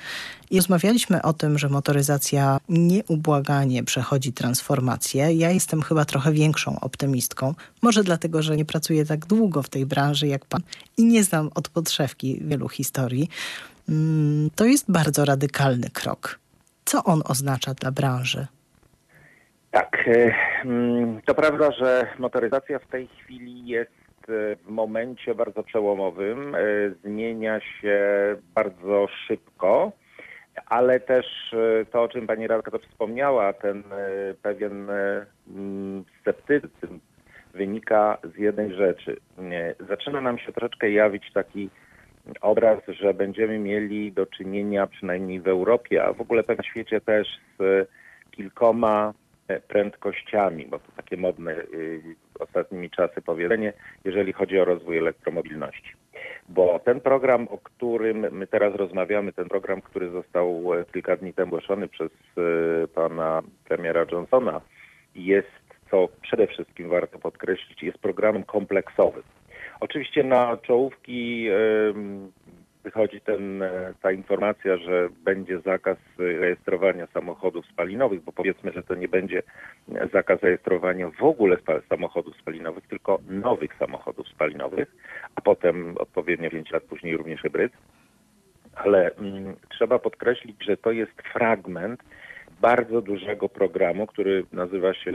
[0.50, 5.34] i rozmawialiśmy o tym, że motoryzacja nieubłaganie przechodzi transformację.
[5.34, 7.56] Ja jestem chyba trochę większą optymistką.
[7.82, 10.62] Może dlatego, że nie pracuję tak długo w tej branży jak pan
[10.98, 13.30] i nie znam od podszewki wielu historii.
[13.90, 16.40] Mm, To jest bardzo radykalny krok.
[16.86, 18.48] Co on oznacza dla branży?
[19.72, 20.34] Tak, e,
[20.66, 26.56] mm, to prawda, że motoryzacja w tej chwili jest e, w momencie bardzo przełomowym.
[26.56, 26.60] e,
[27.04, 28.00] Zmienia się
[28.56, 29.92] bardzo szybko,
[30.66, 31.56] ale też
[31.92, 33.84] to, o czym pani Radka to wspomniała, ten
[34.42, 34.88] pewien
[35.48, 37.00] mm, sceptycyzm
[37.54, 39.18] wynika z jednej rzeczy.
[39.90, 41.70] Zaczyna nam się troszeczkę jawić taki
[42.42, 47.28] obraz, że będziemy mieli do czynienia przynajmniej w Europie, a w ogóle na świecie też
[47.60, 47.90] z
[48.32, 49.14] kilkoma
[49.68, 52.02] prędkościami, bo to takie modne y,
[52.40, 53.74] ostatnimi czasy powiedzenie,
[54.06, 55.94] jeżeli chodzi o rozwój elektromobilności.
[56.50, 61.34] Bo ten program, o którym my teraz rozmawiamy, ten program, który został e, kilka dni
[61.34, 64.62] temu ogłoszony przez e, pana premiera Johnsona,
[65.16, 65.48] jest,
[65.92, 69.24] co przede wszystkim warto podkreślić, jest programem kompleksowym.
[69.80, 71.48] Oczywiście na czołówki
[72.84, 78.84] wychodzi ten, e, ta informacja, że będzie zakaz e, rejestrowania samochodów spalinowych, bo powiedzmy, że
[78.84, 79.44] to nie będzie
[80.14, 81.58] zakaz rejestrowania w ogóle
[81.90, 84.96] samochodów spalinowych, tylko nowych samochodów spalinowych,
[85.36, 87.74] a potem odpowiednio 5 lat później również hybryd.
[88.76, 92.04] Ale mm, trzeba podkreślić, że to jest fragment
[92.62, 95.12] bardzo dużego programu, który nazywa się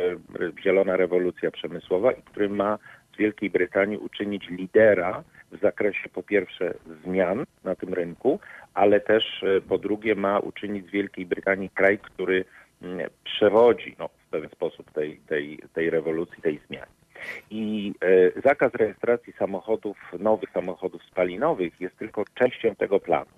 [0.62, 2.78] Zielona Rewolucja Przemysłowa i który ma
[3.14, 5.24] z Wielkiej Brytanii uczynić lidera
[5.56, 8.40] w zakresie po pierwsze zmian na tym rynku,
[8.74, 12.44] ale też e, po drugie ma uczynić z Wielkiej Brytanii kraj, który
[12.82, 16.86] mm, przewodzi no, w pewien sposób tej, tej, tej rewolucji, tej zmiany.
[17.50, 17.92] I
[18.36, 23.30] e, zakaz rejestracji samochodów, nowych samochodów spalinowych jest tylko częścią tego planu.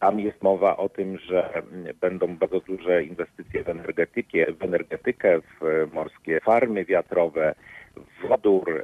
[0.00, 5.40] Tam jest mowa o tym, że mm, będą bardzo duże inwestycje w energetykę, w, energetykę,
[5.40, 7.54] w e, morskie farmy wiatrowe,
[7.96, 8.82] w wodór,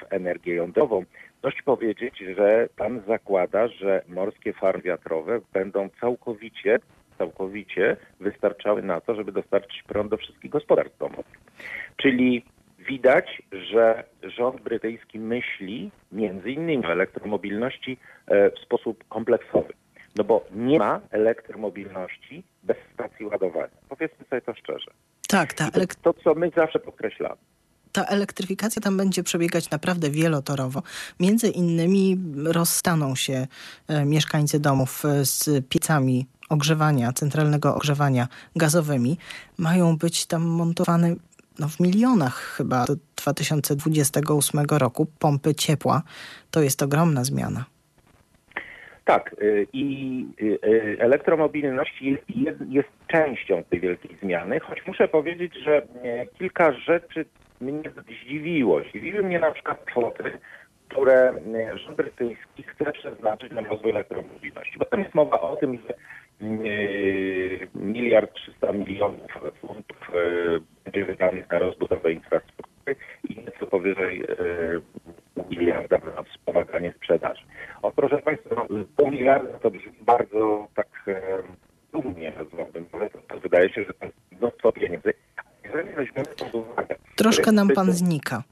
[0.00, 1.04] w energię jądrową.
[1.42, 6.78] Dość powiedzieć, że pan zakłada, że morskie farmy wiatrowe będą całkowicie,
[7.18, 11.40] całkowicie wystarczały na to, żeby dostarczyć prąd do wszystkich gospodarstw domowych.
[11.96, 12.44] Czyli
[12.78, 19.72] widać, że rząd brytyjski myśli między innymi o elektromobilności e, w sposób kompleksowy.
[20.16, 23.68] No bo nie ma elektromobilności bez stacji ładowania.
[23.88, 24.90] Powiedzmy sobie to szczerze.
[25.28, 27.36] Tak, ta, To, to co my zawsze podkreślamy.
[27.98, 30.82] Ta elektryfikacja tam będzie przebiegać naprawdę wielotorowo.
[31.20, 33.46] Między innymi rozstaną się
[33.88, 39.16] e, mieszkańcy domów e, z piecami ogrzewania, centralnego ogrzewania gazowymi.
[39.58, 41.14] Mają być tam montowane
[41.58, 46.02] no, w milionach chyba do 2028 roku pompy ciepła.
[46.50, 47.64] To jest ogromna zmiana.
[49.04, 50.26] Tak, y, i
[50.98, 52.22] elektromobilność jest,
[52.68, 57.24] jest, częścią tej wielkiej zmiany, choć muszę powiedzieć, że e, kilka rzeczy
[57.60, 58.80] mnie zdziwiło.
[58.80, 60.24] Zdziwiły mnie na przykład kwoty,
[60.88, 64.78] które e, rząd brytyjski chce przeznaczyć na rozwój elektromobilności.
[64.78, 66.48] Bo tam jest mowa o tym, że e,
[67.74, 72.96] miliard trzysta milionów funtów e, będzie wydanych na rozbudowę infrastruktury
[73.28, 77.42] i nieco powyżej e, miliarda na wspomaganie sprzedaży.
[77.82, 81.20] O proszę Państwa, no, pół miliarda to brzmi bardzo tak e,
[81.92, 85.12] dumnie nazwałbym, ale to, to wydaje się, że to jest mnóstwo pieniędzy.
[85.64, 86.96] Jeżeli weźmiemy pod uwagę...
[87.48, 88.42] Troszkę nam pan znika.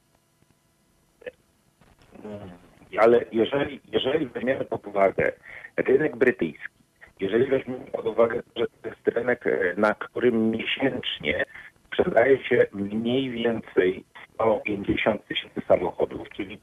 [2.99, 5.33] ale jeżeli, jeżeli weźmiemy pod uwagę
[5.77, 6.75] rynek brytyjski,
[7.21, 11.45] jeżeli weźmiemy pod uwagę, że to jest rynek, e, na którym miesięcznie
[11.87, 14.05] sprzedaje się mniej więcej
[14.35, 16.59] 150 tysięcy samochodów, czyli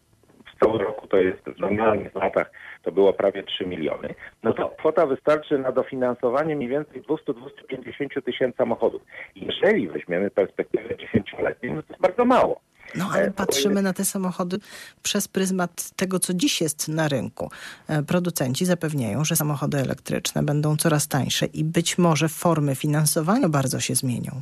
[0.56, 2.52] w całym roku to jest w normalnych latach
[2.84, 8.58] to było prawie 3 miliony, no to kwota wystarczy na dofinansowanie mniej więcej 200-250 tysięcy
[8.58, 9.02] samochodów.
[9.36, 12.64] Jeżeli weźmiemy perspektywę 10-letnią, no to jest bardzo mało.
[12.96, 14.58] No ale E, patrzymy na te samochody
[15.04, 17.50] przez pryzmat tego, co dziś jest na rynku.
[17.88, 23.80] E, Producenci zapewniają, że samochody elektryczne będą coraz tańsze i być może formy finansowania bardzo
[23.80, 24.42] się zmienią.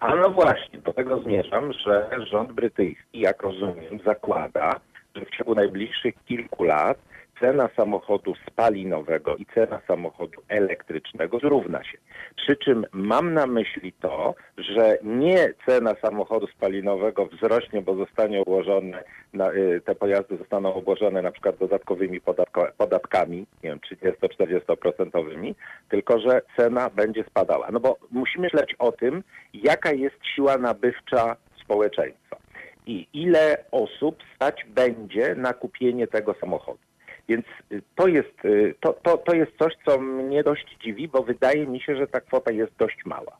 [0.00, 4.80] A no właśnie, do tego zmierzam, że rząd brytyjski, jak rozumiem, zakłada,
[5.14, 6.98] że w ciągu najbliższych kilku lat
[7.40, 11.98] cena samochodu spalinowego i cena samochodu elektrycznego zrówna się.
[12.36, 19.04] Przy czym mam na myśli to, że nie cena samochodu spalinowego wzrośnie, bo zostanie obłożone,
[19.32, 22.20] na, y, te pojazdy zostaną obłożone na przykład dodatkowymi
[22.78, 25.54] podatkami, nie wiem, 30-40%,
[25.88, 27.68] tylko że cena będzie spadała.
[27.72, 29.22] No bo musimy myśleć o tym,
[29.54, 32.36] jaka jest siła nabywcza społeczeństwa
[32.86, 36.85] i ile osób stać będzie na kupienie tego samochodu.
[37.28, 41.22] Więc y, to jest, y, to, to, to jest coś, co mnie dość dziwi, bo
[41.22, 43.36] wydaje mi się, że ta kwota jest dość mała.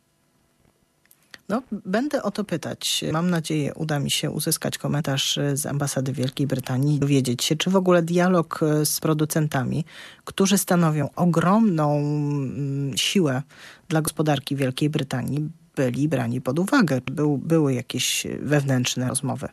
[1.49, 3.05] No, będę o to pytać.
[3.13, 7.71] Mam nadzieję, uda mi się uzyskać komentarz e, z ambasady Wielkiej Brytanii, dowiedzieć się, czy
[7.71, 9.85] w ogóle dialog z producentami,
[10.25, 13.43] którzy stanowią ogromną mm, siłę
[13.89, 17.01] dla gospodarki Wielkiej Brytanii, byli brani pod uwagę.
[17.01, 19.49] Był, były jakieś wewnętrzne rozmowy.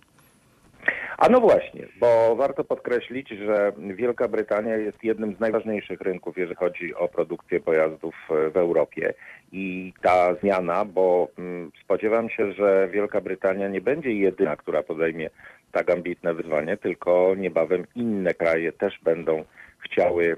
[1.18, 6.56] A no właśnie, bo warto podkreślić, że Wielka Brytania jest jednym z najważniejszych rynków, jeżeli
[6.56, 9.14] chodzi o produkcję pojazdów e, w Europie.
[9.52, 15.30] I ta zmiana, bo mm, spodziewam się, że Wielka Brytania nie będzie jedyna, która podejmie
[15.72, 19.44] tak ambitne wyzwanie, tylko niebawem inne kraje też będą
[19.80, 20.36] chciały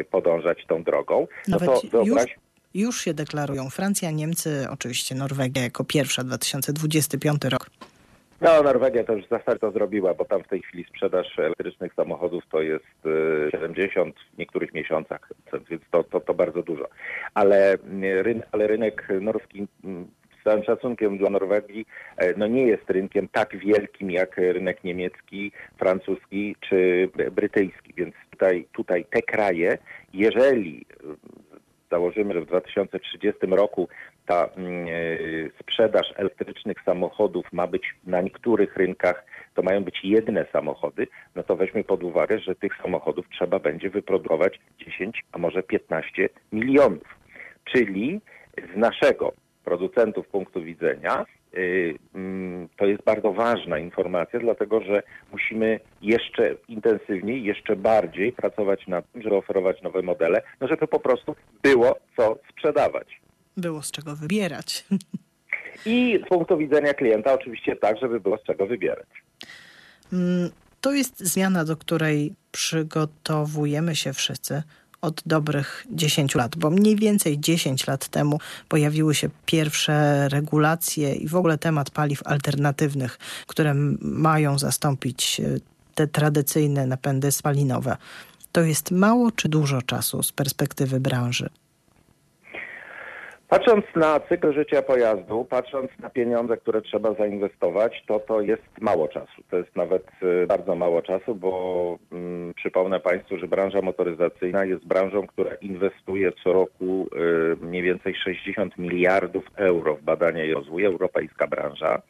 [0.00, 1.26] e, podążać tą drogą.
[1.48, 2.36] No to wyobraź,
[2.74, 7.70] Już się deklarują Francja, Niemcy, oczywiście Norwegia jako pierwsza 2025 rok.
[8.42, 11.94] No, Norwegia to już w zasadzie to zrobiła, bo tam w tej chwili sprzedaż elektrycznych
[11.94, 13.06] samochodów to jest
[13.46, 15.28] e, 70 w niektórych miesiącach,
[15.70, 16.88] więc to, to, to bardzo dużo.
[17.34, 17.76] Ale,
[18.22, 20.06] ryn, ale rynek norski, mm,
[20.40, 21.86] z całym szacunkiem dla Norwegii,
[22.36, 29.04] no nie jest rynkiem tak wielkim jak rynek niemiecki, francuski czy brytyjski, więc tutaj, tutaj
[29.04, 29.78] te kraje,
[30.14, 30.86] jeżeli
[31.92, 33.88] założymy, że w 2030 roku
[34.26, 34.90] ta mm, e,
[35.60, 41.56] sprzedaż elektrycznych samochodów ma być na niektórych rynkach, to mają być jedne samochody, no to
[41.56, 47.18] weźmy pod uwagę, że tych samochodów trzeba będzie wyprodukować 10, a może 15 milionów.
[47.64, 48.20] Czyli
[48.74, 49.32] z naszego
[49.64, 57.44] producentów punktu widzenia, y, mm, to jest bardzo ważna informacja, dlatego że musimy jeszcze intensywniej,
[57.44, 62.38] jeszcze bardziej pracować nad tym, żeby oferować nowe modele, no żeby po prostu było co
[62.50, 63.21] sprzedawać.
[63.56, 64.84] Było z czego wybierać.
[65.86, 69.06] I z punktu widzenia klienta oczywiście tak, żeby było z czego wybierać.
[70.12, 74.62] Mm, To jest zmiana, do której przygotowujemy się wszyscy
[75.00, 78.38] od dobrych 10 lat, bo mniej więcej 10 lat temu
[78.68, 85.44] pojawiły się pierwsze regulacje i w ogóle temat paliw alternatywnych, które mają zastąpić e,
[85.94, 87.96] te tradycyjne napędy spalinowe.
[88.52, 91.48] To jest mało czy dużo czasu z perspektywy branży?
[93.52, 99.08] Patrząc na cykl życia pojazdu, patrząc na pieniądze, które trzeba zainwestować, to to jest mało
[99.08, 99.42] czasu.
[99.50, 104.86] To jest nawet y, bardzo mało czasu, bo mm, przypomnę Państwu, że branża motoryzacyjna jest
[104.86, 107.08] branżą, która inwestuje co roku
[107.62, 112.02] y, mniej więcej 60 miliardów euro w badania i rozwój, europejska branża.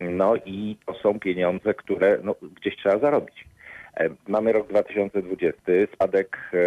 [0.00, 3.44] No i to są pieniądze, które no, gdzieś trzeba zarobić.
[3.98, 5.62] E, Mamy rok 2020,
[5.94, 6.58] spadek e,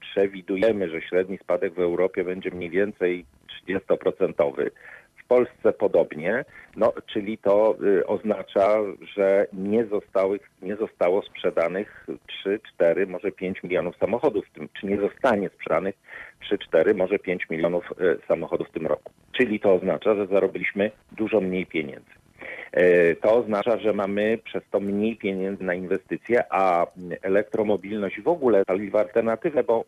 [0.00, 3.24] przewidujemy, że średni spadek w Europie będzie mniej więcej
[3.68, 4.70] 30%.
[5.16, 6.44] W Polsce podobnie,
[6.76, 8.78] no, czyli to y, oznacza,
[9.14, 14.86] że nie, zostały, nie zostało sprzedanych 3, 4, może 5 milionów samochodów, w tym, czy
[14.86, 15.94] nie zostanie sprzedanych
[16.40, 19.12] 3, 4, może 5 milionów y, samochodów w tym roku.
[19.32, 22.17] Czyli to oznacza, że zarobiliśmy dużo mniej pieniędzy.
[22.72, 26.86] E, To oznacza, że mamy przez to mniej pieniędzy na inwestycje, a
[27.22, 29.84] elektromobilność w ogóle paliwa alternatywne, bo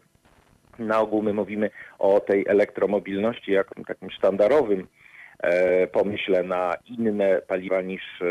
[0.79, 4.87] na ogół my mówimy o tej elektromobilności jako takim sztandarowym
[5.42, 8.26] e, pomyśle na inne paliwa niż e,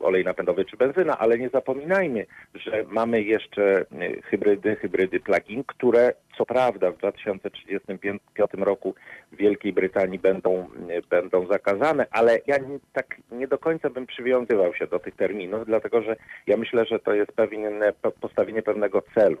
[0.00, 3.84] olej napędowy czy benzyna, ale nie zapominajmy, że mamy jeszcze e,
[4.22, 8.94] hybrydy, hybrydy plug-in, które co prawda w 2035 roku
[9.32, 10.68] w Wielkiej Brytanii będą,
[11.10, 15.66] będą zakazane, ale ja nie, tak nie do końca bym przywiązywał się do tych terminów,
[15.66, 19.38] dlatego że ja myślę, że to jest pewien, po- postawienie pewnego celu.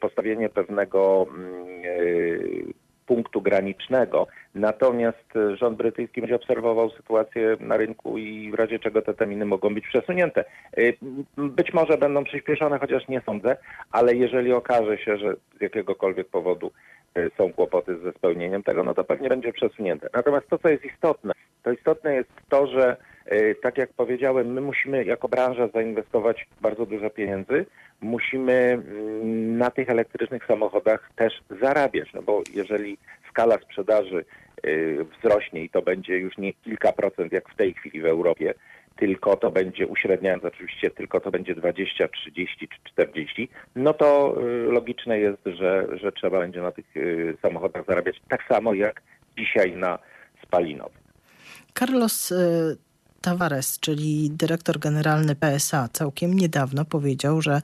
[0.00, 2.72] Postawienie pewnego mm,
[3.06, 4.26] punktu granicznego.
[4.54, 9.44] Natomiast e, rząd brytyjski będzie obserwował sytuację na rynku i w razie czego te terminy
[9.44, 10.44] mogą być przesunięte.
[10.76, 10.82] E,
[11.36, 13.56] Być może będą przyspieszone, chociaż nie sądzę,
[13.90, 16.70] ale jeżeli okaże się, że z jakiegokolwiek powodu
[17.14, 20.08] e, są kłopoty ze spełnieniem tego, no to pewnie będzie przesunięte.
[20.14, 22.96] Natomiast to, co jest istotne, to istotne jest to, że
[23.62, 27.66] tak jak powiedziałem, my musimy jako branża zainwestować bardzo dużo pieniędzy,
[28.00, 32.98] musimy mm, na tych elektrycznych samochodach też zarabiać, no bo jeżeli
[33.30, 34.24] skala sprzedaży
[34.66, 38.54] y, wzrośnie i to będzie już nie kilka procent jak w tej chwili w Europie,
[38.96, 44.72] tylko to będzie, uśredniając oczywiście, tylko to będzie 20, 30 czy 40, no to y,
[44.72, 46.86] logiczne jest, że, że trzeba będzie na tych
[47.42, 49.02] samochodach zarabiać tak samo jak
[49.38, 49.98] dzisiaj na
[50.46, 51.04] spalinowych.
[51.78, 52.34] Carlos
[53.24, 57.62] Tavares, czyli dyrektor generalny PSA, całkiem niedawno powiedział, że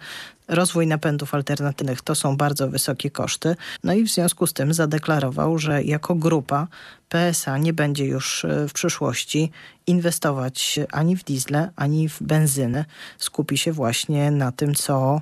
[0.49, 3.57] rozwój napędów alternatywnych to są bardzo wysokie koszty.
[3.85, 6.69] No i w związku z tym zadeklarował, że jako grupa
[7.09, 9.51] PSA nie będzie już y, w przyszłości
[9.87, 12.85] inwestować ani w diesle, ani w benzynę.
[13.19, 15.21] Skupi się właśnie na tym, co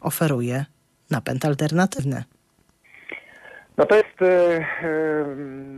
[0.00, 0.64] oferuje
[1.10, 2.24] napęd alternatywny.
[3.78, 5.24] No to jest e, e,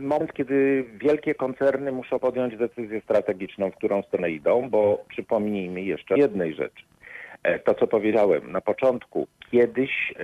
[0.01, 6.17] moment, kiedy wielkie koncerny muszą podjąć decyzję strategiczną, w którą stronę idą, bo przypomnijmy jeszcze
[6.17, 6.83] jednej rzeczy.
[7.43, 10.23] E, To, co powiedziałem na początku, kiedyś e,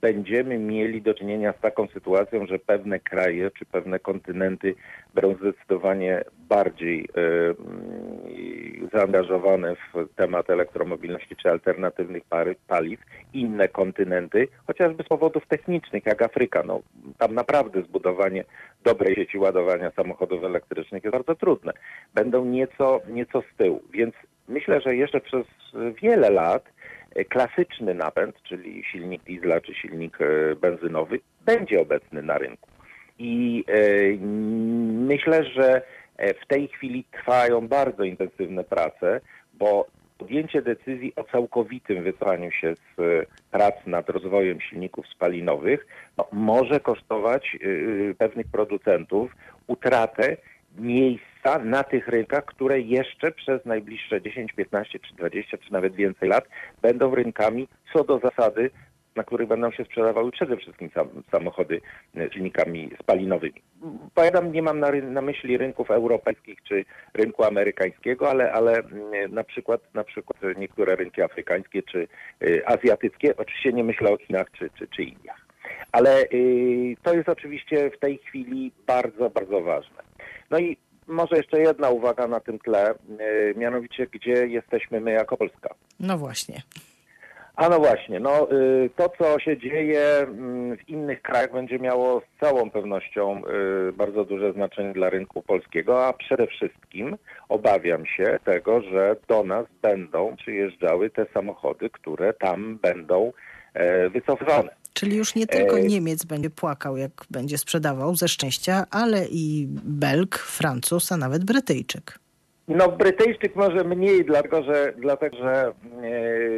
[0.00, 4.74] będziemy mieli do czynienia z taką sytuacją, że pewne kraje czy pewne kontynenty
[5.14, 13.00] będą zdecydowanie bardziej e, mm, zaangażowane w temat elektromobilności czy alternatywnych pary, paliw,
[13.32, 16.62] inne kontynenty, chociażby z powodów technicznych, jak Afryka.
[16.62, 16.80] No,
[17.18, 18.44] tam naprawdę zbudowanie
[18.84, 21.72] dobrej sieci ładowania samochodów elektrycznych jest bardzo trudne.
[22.14, 24.14] Będą nieco, nieco z tyłu, więc
[24.48, 25.46] myślę, że jeszcze przez
[26.02, 26.64] wiele lat
[27.14, 32.68] e, klasyczny napęd, czyli silnik diesla czy silnik e, benzynowy, będzie obecny na rynku.
[33.18, 33.80] I e,
[35.06, 35.82] myślę, że
[36.42, 39.20] w tej chwili trwają bardzo intensywne prace,
[39.54, 39.86] bo
[40.18, 45.86] podjęcie decyzji o całkowitym wycofaniu się z prac nad rozwojem silników spalinowych
[46.16, 47.56] no, może kosztować
[48.18, 49.36] pewnych producentów
[49.66, 50.36] utratę
[51.58, 56.44] na tych rynkach, które jeszcze przez najbliższe 10, 15 czy 20 czy nawet więcej lat
[56.82, 58.70] będą rynkami co do zasady,
[59.18, 61.80] na których będą się sprzedawały przede wszystkim sam, samochody
[62.16, 63.62] e, silnikami spalinowymi.
[64.14, 66.84] Powiadam, nie mam na, na myśli rynków europejskich czy
[67.14, 72.08] rynku amerykańskiego, ale, ale mm, na przykład na przykład niektóre rynki afrykańskie czy
[72.42, 73.36] y, azjatyckie.
[73.36, 75.46] Oczywiście nie myślę o Chinach czy, czy, czy Indiach.
[75.92, 80.02] Ale y, to jest oczywiście w tej chwili bardzo, bardzo ważne.
[80.50, 80.76] No i
[81.08, 85.74] może jeszcze jedna uwaga na tym tle, y, mianowicie gdzie jesteśmy my jako Polska.
[86.00, 86.62] No właśnie.
[87.58, 92.20] A no właśnie, no y, to co się dzieje mm, w innych krajach będzie miało
[92.20, 93.42] z całą pewnością
[93.88, 97.16] y, bardzo duże znaczenie dla rynku polskiego, a przede wszystkim
[97.48, 103.32] obawiam się tego, że do nas będą przyjeżdżały te samochody, które tam będą
[103.74, 104.74] e, wycofywane.
[104.98, 105.88] Czyli już nie tylko Ej.
[105.88, 112.18] Niemiec będzie płakał, jak będzie sprzedawał ze szczęścia, ale i Belg, Francuz, a nawet Brytyjczyk.
[112.68, 115.72] No Brytyjczyk może mniej, dlatego że, dlatego, że e,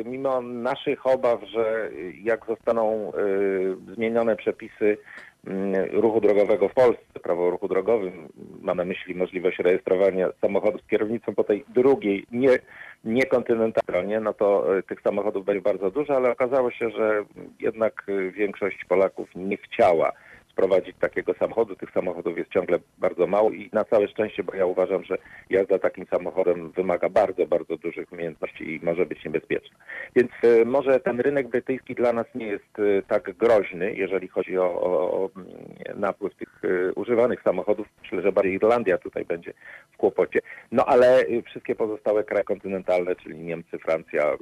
[0.05, 1.91] mimo naszych obaw, że
[2.23, 4.97] jak zostaną e, zmienione przepisy
[5.93, 8.29] ruchu drogowego w Polsce, prawo o ruchu drogowym,
[8.63, 12.59] mam na myśli możliwość rejestrowania samochodów z kierownicą po tej drugiej, nie,
[13.05, 17.25] nie kontynentalnej stronie, no to e, tych samochodów będzie bardzo dużo, ale okazało się, że
[17.61, 20.13] jednak e, większość Polaków nie chciała
[20.53, 21.77] sprowadzić takiego samochodu.
[21.77, 25.19] Tych samochodów jest ciągle bardzo mało i na całe szczęście, bo ja uważam, że
[25.51, 29.77] jazda takim samochodem wymaga bardzo, bardzo dużych umiejętności i może być niebezpieczna.
[30.17, 34.59] Więc e, może ten rynek brytyjski dla nas nie jest e, tak groźny, jeżeli chodzi
[34.59, 37.87] o, o, o mm, napływ tych e, używanych samochodów.
[38.03, 39.53] Myślę, że bardziej Irlandia tutaj będzie
[39.93, 40.41] w kłopocie.
[40.73, 44.37] No ale wszystkie pozostałe kraje kontynentalne, czyli Niemcy, Francja,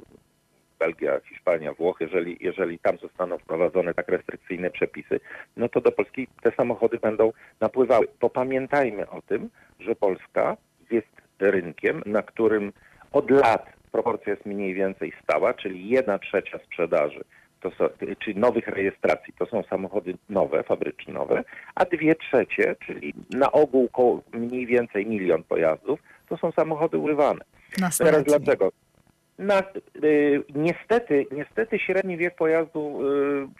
[0.79, 5.19] Belgia, Hiszpania, Włochy, jeżeli, jeżeli tam zostaną wprowadzone tak restrykcyjne przepisy,
[5.57, 8.07] no to do Polski te samochody będą napływały.
[8.21, 9.49] Bo pamiętajmy o tym,
[9.79, 10.57] że Polska
[10.91, 11.07] jest
[11.39, 12.73] rynkiem, na którym
[13.11, 17.23] od lat proporcja jest mniej więcej stała, czyli jedna trzecia sprzedaży
[17.61, 21.43] to są, czyli nowych rejestracji, to są samochody nowe, fabrycznie nowe,
[21.75, 23.89] a dwie trzecie, czyli na ogół
[24.33, 25.99] mniej więcej milion pojazdów,
[26.29, 27.45] to są samochody używane.
[27.97, 28.71] Teraz dlaczego?
[29.39, 29.63] Na,
[30.03, 32.99] y, niestety, niestety średni wiek pojazdu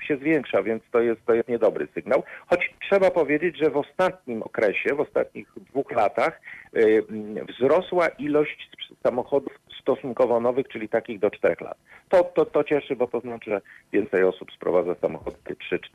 [0.01, 2.23] y, się zwiększa, więc to jest, to jest niedobry sygnał.
[2.47, 6.41] Choć trzeba powiedzieć, że w ostatnim okresie, w ostatnich dwóch latach
[6.77, 7.03] y,
[7.49, 8.69] wzrosła ilość
[9.03, 11.77] samochodów stosunkowo nowych, czyli takich do 4 lat.
[12.09, 13.61] To, to, to cieszy, bo to znaczy, że
[13.91, 15.37] więcej osób sprowadza samochody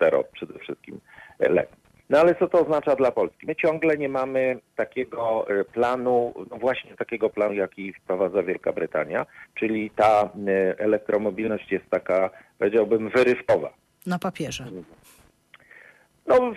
[0.01, 1.01] 3-4 przede wszystkim
[1.39, 1.84] letnie.
[2.11, 3.46] No ale co to oznacza dla Polski?
[3.46, 9.26] My ciągle nie mamy takiego e, planu, no właśnie takiego planu, jaki wprowadza Wielka Brytania,
[9.55, 10.28] czyli ta e,
[10.78, 13.72] elektromobilność jest taka, powiedziałbym, wyrywkowa.
[14.07, 14.64] Na papierze.
[16.26, 16.52] No,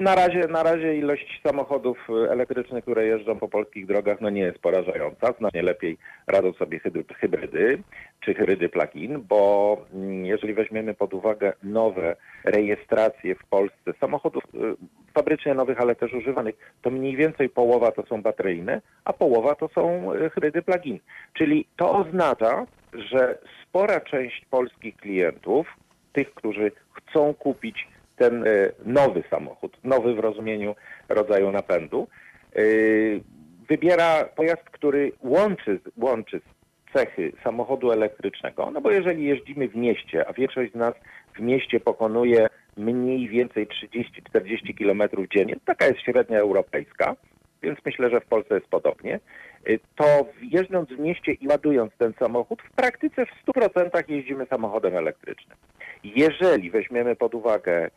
[0.00, 4.40] na razie, na razie ilość samochodów e, elektrycznych, które jeżdżą po polskich drogach, no nie
[4.40, 5.32] jest porażająca.
[5.38, 7.82] Znacznie lepiej radzą sobie hybry- hybrydy
[8.20, 14.58] czy hybrydy plug-in, bo mm, jeżeli weźmiemy pod uwagę nowe rejestracje w Polsce samochodów e,
[15.14, 19.68] fabrycznie nowych, ale też używanych, to mniej więcej połowa to są bateryjne, a połowa to
[19.68, 20.98] są e, hybrydy plug-in.
[21.32, 25.66] Czyli to oznacza, że spora część polskich klientów,
[26.12, 28.48] tych, którzy chcą kupić ten e,
[28.84, 30.74] nowy samochód, nowy w rozumieniu
[31.08, 32.08] rodzaju napędu,
[32.56, 32.60] e,
[33.68, 36.40] wybiera pojazd, który łączy,1łączy
[36.94, 40.94] cechy samochodu elektrycznego, no bo jeżeli jeździmy w mieście, a większość z nas
[41.36, 45.02] w mieście pokonuje mniej więcej 30-40 km
[45.34, 47.16] dziennie, taka jest średnia europejska,
[47.62, 49.20] więc myślę, że w Polsce jest podobnie,
[49.68, 54.96] y, to jeżdżąc w mieście i ładując ten samochód, w praktyce w 100% jeździmy samochodem
[54.96, 55.56] elektrycznym.
[56.04, 57.90] Jeżeli weźmiemy pod uwagę y,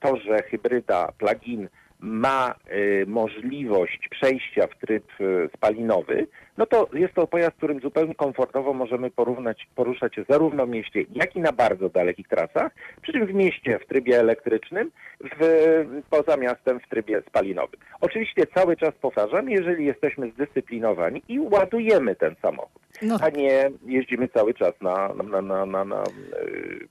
[0.00, 1.68] to, że hybryda plug-in
[2.04, 6.26] ma y, możliwość przejścia w tryb y, spalinowy,
[6.58, 11.04] no to jest to pojazd, którym zupełnie komfortowo możemy porównać, poruszać się zarówno w mieście,
[11.12, 12.72] jak i na bardzo dalekich trasach,
[13.02, 17.80] przy czym w mieście w trybie elektrycznym, w, poza miastem w trybie spalinowym.
[18.00, 24.28] Oczywiście cały czas powtarzam, jeżeli jesteśmy zdyscyplinowani i ładujemy ten samochód, No, a nie jeździmy
[24.28, 26.04] cały czas na, na, na, na, na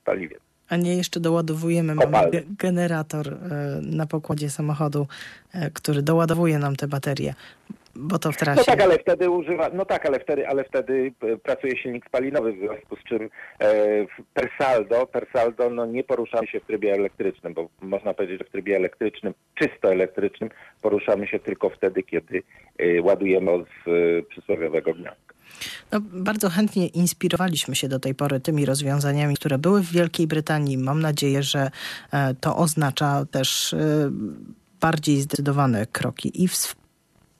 [0.05, 0.37] paliwie.
[0.73, 3.37] A nie jeszcze doładowujemy, mamy generator e,
[3.81, 5.07] na pokładzie samochodu,
[5.51, 7.33] e, który doładowuje nam te baterie,
[7.95, 8.57] bo to w trasie.
[8.57, 12.53] No tak, ale wtedy używa, no tak, ale wtedy, ale wtedy e, pracuje silnik spalinowy,
[12.53, 13.29] w związku z czym
[13.59, 13.69] e,
[14.33, 18.45] per saldo, per saldo no nie poruszamy się w trybie elektrycznym, bo można powiedzieć, że
[18.45, 20.49] w trybie elektrycznym, czysto elektrycznym
[20.81, 22.43] poruszamy się tylko wtedy, kiedy
[22.77, 25.33] e, ładujemy z e, przysłowiowego gniazdka.
[25.91, 30.77] No, bardzo chętnie inspirowaliśmy się do tej pory tymi rozwiązaniami, które były w Wielkiej Brytanii.
[30.77, 31.71] Mam nadzieję, że
[32.11, 33.77] e, to oznacza też e,
[34.81, 36.55] bardziej zdecydowane kroki i w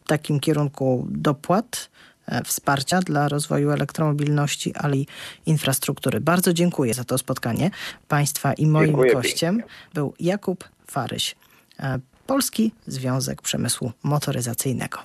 [0.04, 1.90] takim kierunku dopłat,
[2.28, 5.06] e, wsparcia dla rozwoju elektromobilności, ale i
[5.46, 6.22] infrastruktury.
[6.22, 7.72] Bardzo dziękuję za to spotkanie
[8.08, 9.74] Państwa i moim Dziękuję gościem pięknie.
[9.94, 11.36] był Jakub Faryś,
[11.80, 15.00] e, Polski Związek Przemysłu Motoryzacyjnego.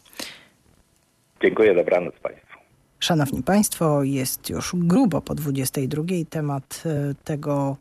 [1.43, 2.49] Dziękuję, dobranoc Państwu.
[3.01, 6.03] Szanowni Państwo, jest już grubo po 22.
[6.31, 7.77] Temat e, tego,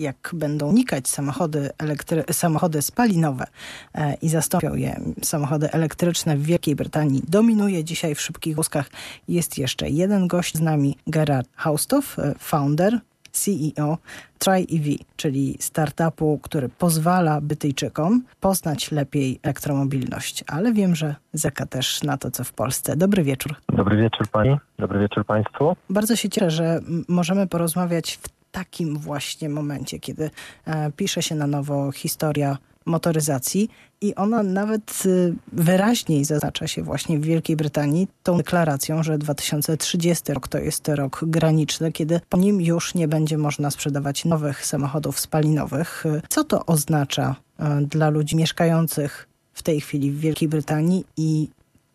[0.00, 3.46] jak będą unikać samochody, elektry- samochody spalinowe
[3.94, 8.90] e, i zastąpią je samochody elektryczne w Wielkiej Brytanii, dominuje dzisiaj w szybkich wózkach.
[9.28, 13.00] Jest jeszcze jeden gość z nami, Gerard Haustow, e, founder,
[13.32, 13.98] CEO
[14.38, 20.44] TryEV, czyli startupu, który pozwala Bytyjczykom poznać lepiej elektromobilność.
[20.46, 22.96] Ale wiem, że zeka też na to, co w Polsce.
[22.96, 23.54] Dobry wieczór.
[23.72, 25.76] Dobry wieczór Pani, dobry wieczór Państwu.
[25.90, 30.30] Bardzo się cieszę, że możemy porozmawiać w takim właśnie momencie, kiedy
[30.64, 33.68] e, pisze się na nowo historia motoryzacji
[34.00, 40.32] i ona nawet y, wyraźniej zaznacza się właśnie w Wielkiej Brytanii tą deklaracją, że 2030
[40.32, 45.20] rok to jest rok graniczny, kiedy po nim już nie będzie można sprzedawać nowych samochodów
[45.20, 46.04] spalinowych.
[46.28, 51.48] Co to oznacza y, dla ludzi mieszkających w tej chwili w Wielkiej Brytanii i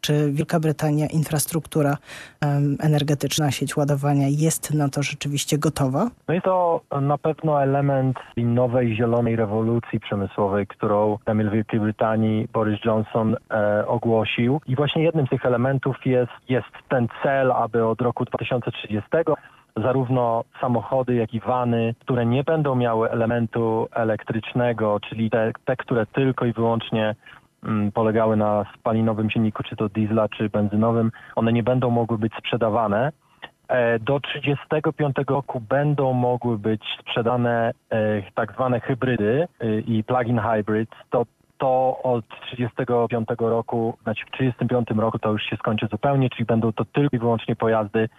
[0.06, 1.98] czy Wielka Brytania, infrastruktura
[2.80, 6.10] energetyczna, sieć ładowania jest na to rzeczywiście gotowa?
[6.28, 12.80] No i to na pewno element nowej zielonej rewolucji przemysłowej, którą premier Wielkiej Brytanii Boris
[12.86, 14.62] Johnson e, ogłosił.
[14.68, 19.10] I właśnie jednym z tych elementów jest, jest ten cel, aby od roku 2030
[19.78, 26.06] zarówno samochody, jak i wany, które nie będą miały elementu elektrycznego, czyli te, te które
[26.06, 27.16] tylko i wyłącznie
[27.94, 33.12] polegały na spalinowym silniku, czy to diesla, czy benzynowym, one nie będą mogły być sprzedawane.
[33.68, 40.40] E, Do 35 roku będą mogły być sprzedane e, tak zwane hybrydy e, i plug-in
[40.40, 40.92] hybrids.
[41.10, 41.26] To,
[41.58, 46.74] to od 35 roku, znaczy w 35 roku to już się skończy zupełnie, czyli będą
[46.74, 48.10] to tylko i wyłącznie pojazdy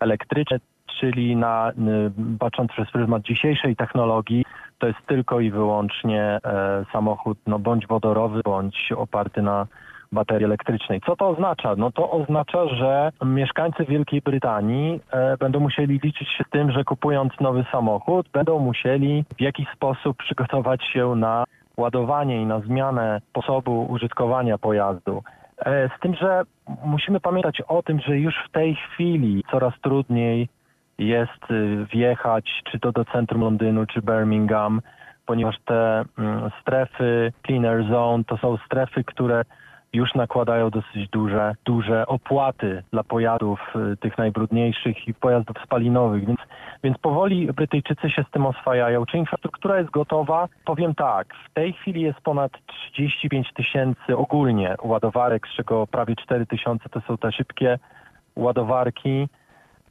[0.00, 0.58] elektryczne,
[1.00, 4.44] czyli na, y, patrząc przez pryzmat dzisiejszej technologii,
[4.78, 9.66] to jest tylko i wyłącznie e, samochód no, bądź wodorowy, bądź oparty na
[10.12, 11.00] baterii elektrycznej.
[11.06, 11.76] Co to oznacza?
[11.76, 16.84] No to oznacza, że mieszkańcy Wielkiej Brytanii e, będą musieli liczyć się z tym, że
[16.84, 21.44] kupując nowy samochód, będą musieli w jakiś sposób przygotować się na
[21.76, 25.22] ładowanie i na zmianę sposobu użytkowania pojazdu.
[25.58, 26.42] E, Z tym, że
[26.84, 30.48] musimy pamiętać o tym, że już w tej chwili coraz trudniej
[30.98, 34.80] jest y, wjechać czy to do centrum Londynu, czy Birmingham,
[35.26, 39.42] ponieważ te mm, strefy cleaner zone to są strefy, które
[39.92, 43.60] już nakładają dosyć duże, duże opłaty dla pojazdów
[43.92, 46.40] y, tych najbrudniejszych i pojazdów spalinowych, więc,
[46.84, 49.06] więc powoli Brytyjczycy się z tym oswajają.
[49.06, 50.48] Czy infrastruktura jest gotowa?
[50.64, 56.46] Powiem tak, w tej chwili jest ponad 35 tysięcy ogólnie ładowarek, z czego prawie 4
[56.46, 57.78] tysiące to są te szybkie
[58.36, 59.28] ładowarki.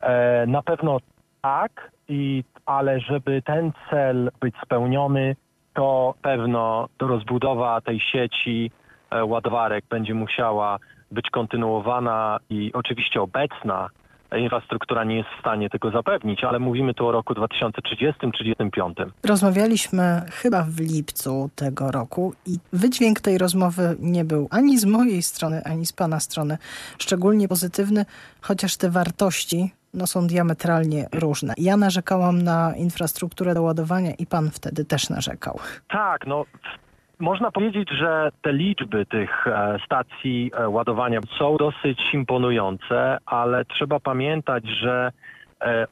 [0.01, 0.97] E, na pewno
[1.41, 5.35] tak, i, ale żeby ten cel być spełniony,
[5.73, 8.71] to pewno rozbudowa tej sieci
[9.11, 10.79] e, ładowarek będzie musiała
[11.11, 13.89] być kontynuowana i oczywiście obecna
[14.37, 19.11] infrastruktura nie jest w stanie tego zapewnić, ale mówimy tu o roku 2030-2035.
[19.23, 25.21] Rozmawialiśmy chyba w lipcu tego roku i wydźwięk tej rozmowy nie był ani z mojej
[25.21, 26.57] strony, ani z pana strony
[26.99, 28.05] szczególnie pozytywny,
[28.41, 31.53] chociaż te wartości no, są diametralnie różne.
[31.57, 35.59] Ja narzekałam na infrastrukturę do ładowania i pan wtedy też narzekał.
[35.87, 36.45] Tak, no
[37.19, 43.99] można powiedzieć, że te liczby tych e, stacji e, ładowania są dosyć imponujące, ale trzeba
[43.99, 45.11] pamiętać, że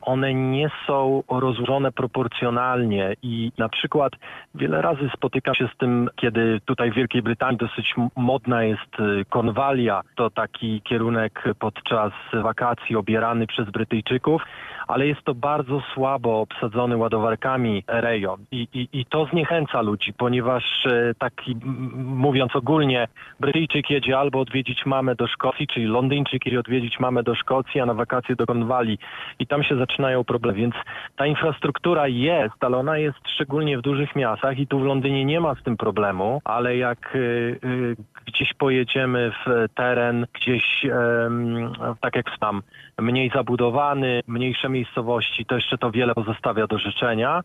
[0.02, 4.14] one nie są rozłożone proporcjonalnie i na przykład
[4.56, 9.26] wiele razy spotykam się z tym, kiedy tutaj w Wielkiej Brytanii dosyć modna jest y,
[9.30, 14.42] konwalia, to taki kierunek podczas wakacji obierany przez Brytyjczyków,
[14.88, 18.46] ale jest to bardzo słabo obsadzony ładowarkami rejon.
[18.52, 21.56] I, i, i to zniechęca ludzi, ponieważ e, taki,
[21.96, 23.08] mówiąc ogólnie,
[23.40, 27.86] Brytyjczyk jedzie albo odwiedzić mamę do Szkocji, czyli Londyńczyk jedzie odwiedzić mamę do Szkocji, a
[27.86, 28.98] na wakacje do Konwali
[29.40, 30.76] i tam się zaczynają problemy, więc
[31.16, 35.40] ta infrastruktura jest, ale ona jest szczególnie w dużych miastach i tu w Londynie nie
[35.40, 37.20] ma z tym problemu, ale jak y,
[37.64, 41.72] y, gdzieś pojedziemy w teren, gdzieś em,
[42.02, 42.62] tak jak tam
[43.02, 47.42] mniej zabudowany, mniejsze miejscowości, to jeszcze to wiele pozostawia do życzenia.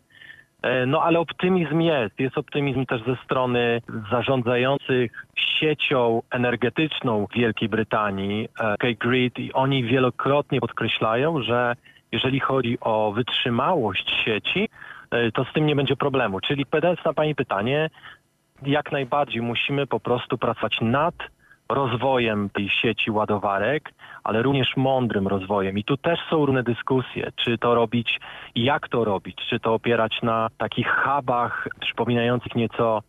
[0.62, 2.20] E, No ale optymizm jest.
[2.20, 10.60] Jest optymizm też ze strony zarządzających siecią energetyczną Wielkiej Brytanii, e, K-Grid, i oni wielokrotnie
[10.60, 11.74] podkreślają, że
[12.12, 14.68] jeżeli chodzi o wytrzymałość sieci,
[15.10, 16.40] e, to z tym nie będzie problemu.
[16.40, 17.90] Czyli odpowiadając na Pani pytanie,
[18.62, 21.14] jak najbardziej musimy po prostu pracować nad
[21.68, 23.92] rozwojem tej sieci ładowarek,
[24.24, 25.78] ale również mądrym rozwojem.
[25.78, 28.20] I tu też są różne dyskusje, czy to robić
[28.54, 33.02] i jak to robić, czy to opierać na takich hubach przypominających nieco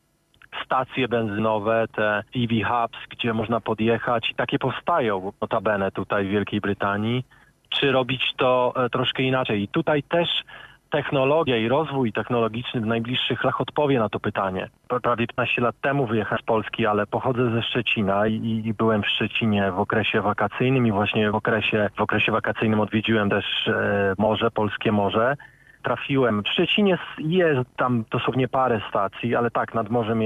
[0.66, 6.62] stacje benzynowe, te EV hubs, gdzie można podjechać i takie powstają notabene tutaj w Wielkiej
[6.62, 7.26] Brytanii,
[7.70, 9.64] czy robić to e, troszkę inaczej.
[9.64, 10.43] I tutaj też
[10.91, 14.69] technologia i rozwój technologiczny w najbliższych latach odpowie na to pytanie.
[15.03, 19.07] Prawie 15 lat temu wyjechałem z Polski, ale pochodzę ze Szczecina i, i byłem w
[19.07, 24.51] Szczecinie w okresie wakacyjnym i właśnie w okresie, w okresie wakacyjnym odwiedziłem też e, morze,
[24.51, 25.35] polskie morze.
[25.83, 26.43] Trafiłem.
[26.43, 30.23] W Szczecinie jest tam dosłownie parę stacji, ale tak, nad morzem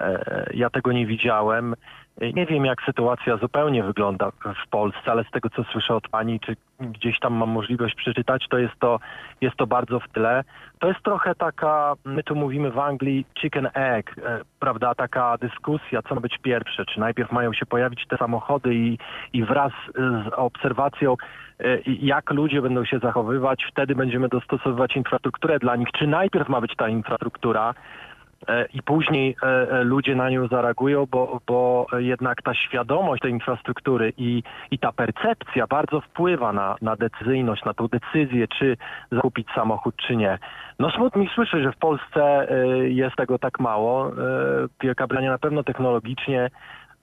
[0.00, 1.74] e, ja tego nie widziałem.
[2.20, 6.40] Nie wiem, jak sytuacja zupełnie wygląda w Polsce, ale z tego, co słyszę od pani,
[6.40, 8.98] czy gdzieś tam mam możliwość przeczytać, to jest to,
[9.40, 10.44] jest to bardzo w tyle.
[10.78, 16.02] To jest trochę taka, my tu mówimy w Anglii chicken egg, e, prawda, taka dyskusja,
[16.02, 18.98] co ma być pierwsze, czy najpierw mają się pojawić te samochody i,
[19.32, 21.16] i wraz z obserwacją,
[21.60, 26.60] e, jak ludzie będą się zachowywać, wtedy będziemy dostosowywać infrastrukturę dla nich, czy najpierw ma
[26.60, 27.74] być ta infrastruktura,
[28.74, 34.12] i później e, e, ludzie na nią zareagują, bo, bo jednak ta świadomość tej infrastruktury
[34.16, 38.76] i, i ta percepcja bardzo wpływa na, na decyzyjność, na tą decyzję, czy
[39.12, 40.38] zakupić samochód, czy nie.
[40.78, 42.48] No smutno mi słyszę, że w Polsce
[42.82, 44.10] jest tego tak mało.
[44.80, 46.50] Wielka Brytania na pewno technologicznie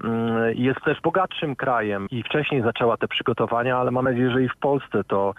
[0.04, 4.50] mm, jest też bogatszym krajem i wcześniej zaczęła te przygotowania, ale mam nadzieję, że i
[4.50, 5.34] w Polsce to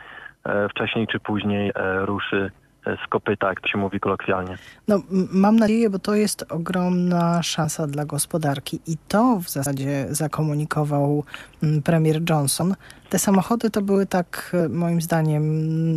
[0.70, 1.72] wcześniej czy później
[2.04, 2.50] ruszy
[2.84, 4.58] z kopyta, jak to się mówi kolokwialnie.
[4.88, 5.02] No,
[5.32, 11.24] mam nadzieję, bo to jest ogromna szansa dla gospodarki i to w zasadzie zakomunikował
[11.84, 12.74] premier Johnson.
[13.10, 15.42] Te samochody to były tak, e, moim zdaniem,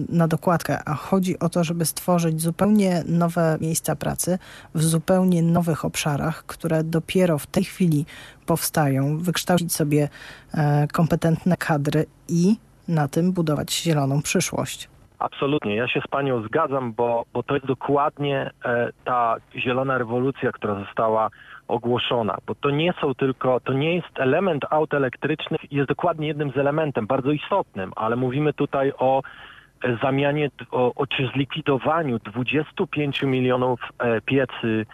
[0.09, 4.39] na dokładkę, a chodzi o to, żeby stworzyć zupełnie nowe miejsca pracy
[4.75, 8.05] w zupełnie nowych obszarach, które dopiero w tej chwili
[8.45, 10.09] powstają, wykształcić sobie
[10.53, 12.55] e, kompetentne kadry i
[12.87, 14.92] na tym budować zieloną przyszłość.
[15.23, 20.51] Absolutnie, ja się z Panią zgadzam, bo, bo to jest dokładnie e, ta zielona rewolucja,
[20.51, 21.29] która została
[21.67, 26.51] ogłoszona, bo to nie są tylko, to nie jest element aut elektrycznych, jest dokładnie jednym
[26.51, 29.21] z elementem, bardzo istotnym, ale mówimy tutaj o
[29.83, 34.85] e, zamianie, o, o czy zlikwidowaniu 25 milionów e, piecy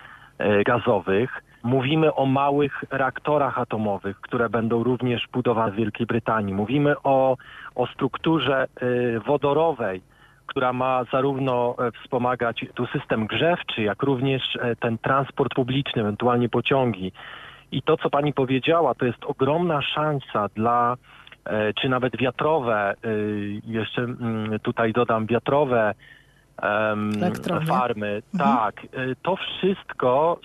[0.65, 1.43] gazowych.
[1.63, 6.53] Mówimy o małych reaktorach atomowych, które będą również budowane w Wielkiej Brytanii.
[6.53, 7.37] Mówimy o,
[7.75, 8.67] o strukturze
[9.25, 10.01] wodorowej,
[10.49, 16.49] która ma zarówno e, wspomagać tu system grzewczy, jak również e, ten transport publiczny, ewentualnie
[16.49, 17.11] pociągi.
[17.71, 20.97] I to, co pani powiedziała, to jest ogromna szansa dla,
[21.45, 22.93] e, czy nawet wiatrowe,
[23.63, 25.93] jeszcze mm, tutaj dodam wiatrowe
[27.67, 28.21] farmy.
[28.33, 28.57] Mhm.
[28.57, 28.81] Tak,
[29.21, 30.39] to wszystko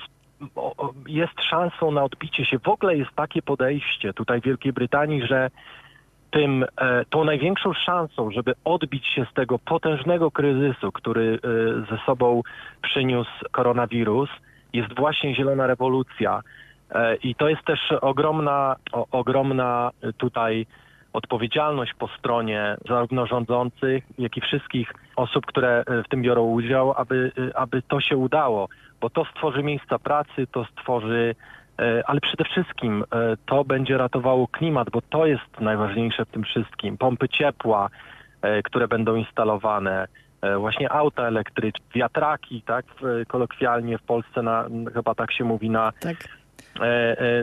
[1.08, 2.58] jest szansą na odbicie się.
[2.58, 5.50] W ogóle jest takie podejście tutaj w Wielkiej Brytanii, że
[6.34, 12.04] tym, e, tą największą szansą, żeby odbić się z tego potężnego kryzysu, który e, ze
[12.06, 12.42] sobą
[12.82, 14.30] przyniósł koronawirus,
[14.72, 16.40] jest właśnie zielona rewolucja.
[16.90, 18.76] E, I to jest też ogromna,
[19.10, 20.66] ogromna tutaj
[21.12, 27.32] odpowiedzialność po stronie zarówno rządzących, jak i wszystkich osób, które w tym biorą udział, aby,
[27.54, 28.68] aby to się udało,
[29.00, 31.34] bo to stworzy miejsca pracy, to stworzy
[32.06, 36.98] ale przede wszystkim e, to będzie ratowało klimat, bo to jest najważniejsze w tym wszystkim.
[36.98, 37.88] Pompy ciepła,
[38.42, 40.08] e, które będą instalowane,
[40.58, 42.84] właśnie auta elektryczne, wiatraki, tak,
[43.28, 46.16] kolokwialnie w Polsce na, chyba tak się mówi na, tak.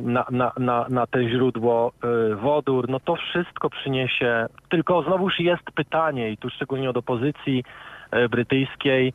[0.01, 1.91] na, na, na, na te źródło
[2.41, 7.63] wodór, no to wszystko przyniesie, tylko znowuż jest pytanie i tu szczególnie od opozycji
[8.29, 9.13] brytyjskiej,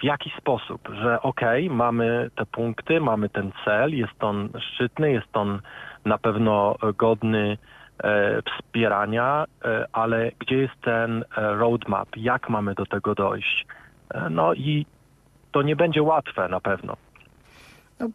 [0.00, 5.12] w jaki sposób, że okej, okay, mamy te punkty, mamy ten cel, jest on szczytny,
[5.12, 5.60] jest on
[6.04, 7.58] na pewno godny
[8.04, 11.24] e, wspierania, e, ale gdzie jest ten e,
[11.54, 13.66] roadmap, jak mamy do tego dojść?
[14.14, 14.86] E, no i
[15.52, 16.96] to nie będzie łatwe na pewno.
[18.00, 18.08] No,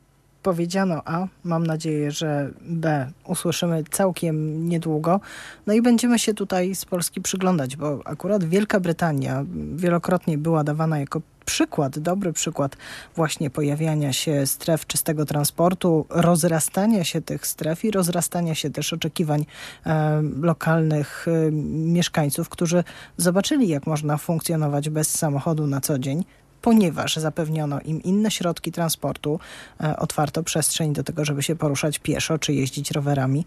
[0.43, 5.19] powiedziano A, mam nadzieję, że B usłyszymy całkiem niedługo.
[5.67, 9.43] No i będziemy się tutaj z Polski przyglądać, bo akurat Wielka Brytania
[9.75, 12.77] wielokrotnie była dawana jako przykład, dobry przykład
[13.15, 19.45] właśnie pojawiania się stref czystego transportu, rozrastania się tych stref i rozrastania się też oczekiwań
[19.85, 22.83] e, lokalnych e, mieszkańców, którzy
[23.17, 26.25] zobaczyli, jak można funkcjonować bez samochodu na co dzień,
[26.65, 29.39] ponieważ zapewniono im inne środki transportu,
[29.83, 33.45] e, otwarto przestrzeń do tego, żeby się poruszać pieszo czy jeździć rowerami.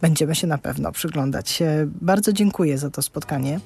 [0.00, 1.62] Będziemy się na pewno przyglądać.
[1.62, 3.60] E, bardzo dziękuję za to spotkanie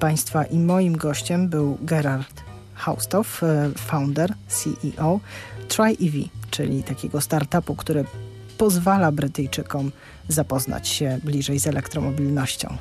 [0.00, 2.47] Państwa i moim gościem był Gerard
[2.78, 5.20] Haustow, e, founder, CEO
[5.68, 8.04] TryEV, czyli takiego startupu, który
[8.58, 9.92] pozwala Brytyjczykom
[10.28, 12.76] zapoznać się bliżej z elektromobilnością.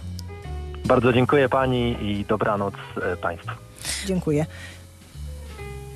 [0.85, 3.51] Bardzo dziękuję Pani i dobranoc e, Państwu.
[4.05, 4.45] Dziękuję.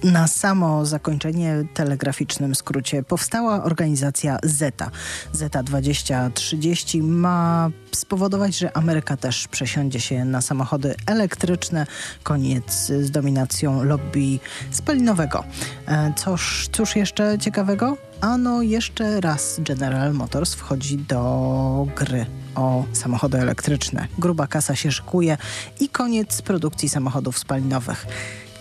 [0.03, 4.91] Na samo zakończenie telegraficznym skrócie powstała organizacja ZETA.
[5.33, 11.85] ZETA 2030 ma spowodować, że Ameryka też przesiądzie się na samochody elektryczne.
[12.23, 14.39] Koniec z dominacją lobby
[14.71, 15.43] spalinowego.
[15.87, 17.97] E, Cóż, cóż jeszcze ciekawego?
[18.21, 22.25] Ano jeszcze raz General Motors wchodzi do gry
[22.55, 24.07] o samochody elektryczne.
[24.19, 25.37] Gruba kasa się szykuje
[25.79, 28.05] i koniec produkcji samochodów spalinowych.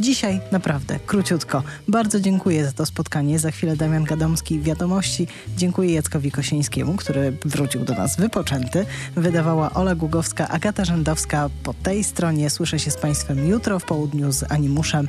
[0.00, 1.62] Dzisiaj naprawdę króciutko.
[1.88, 3.38] Bardzo dziękuję za to spotkanie.
[3.38, 5.26] Za chwilę Damian Gadomski Wiadomości.
[5.56, 8.86] Dziękuję Jackowi Kosińskiemu, który wrócił do nas wypoczęty.
[9.16, 11.50] Wydawała Ola Głogowska, Agata Rzędowska.
[11.62, 15.08] Po tej stronie słyszę się z Państwem jutro w południu z Animuszem.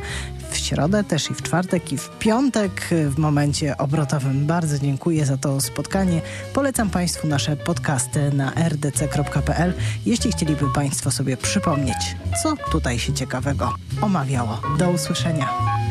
[0.51, 4.45] W środę też i w czwartek i w piątek w momencie obrotowym.
[4.47, 6.21] Bardzo dziękuję za to spotkanie.
[6.53, 9.73] Polecam Państwu nasze podcasty na rdc.pl,
[10.05, 14.61] jeśli chcieliby Państwo sobie przypomnieć, co tutaj się ciekawego omawiało.
[14.81, 15.81] Do usłyszenia.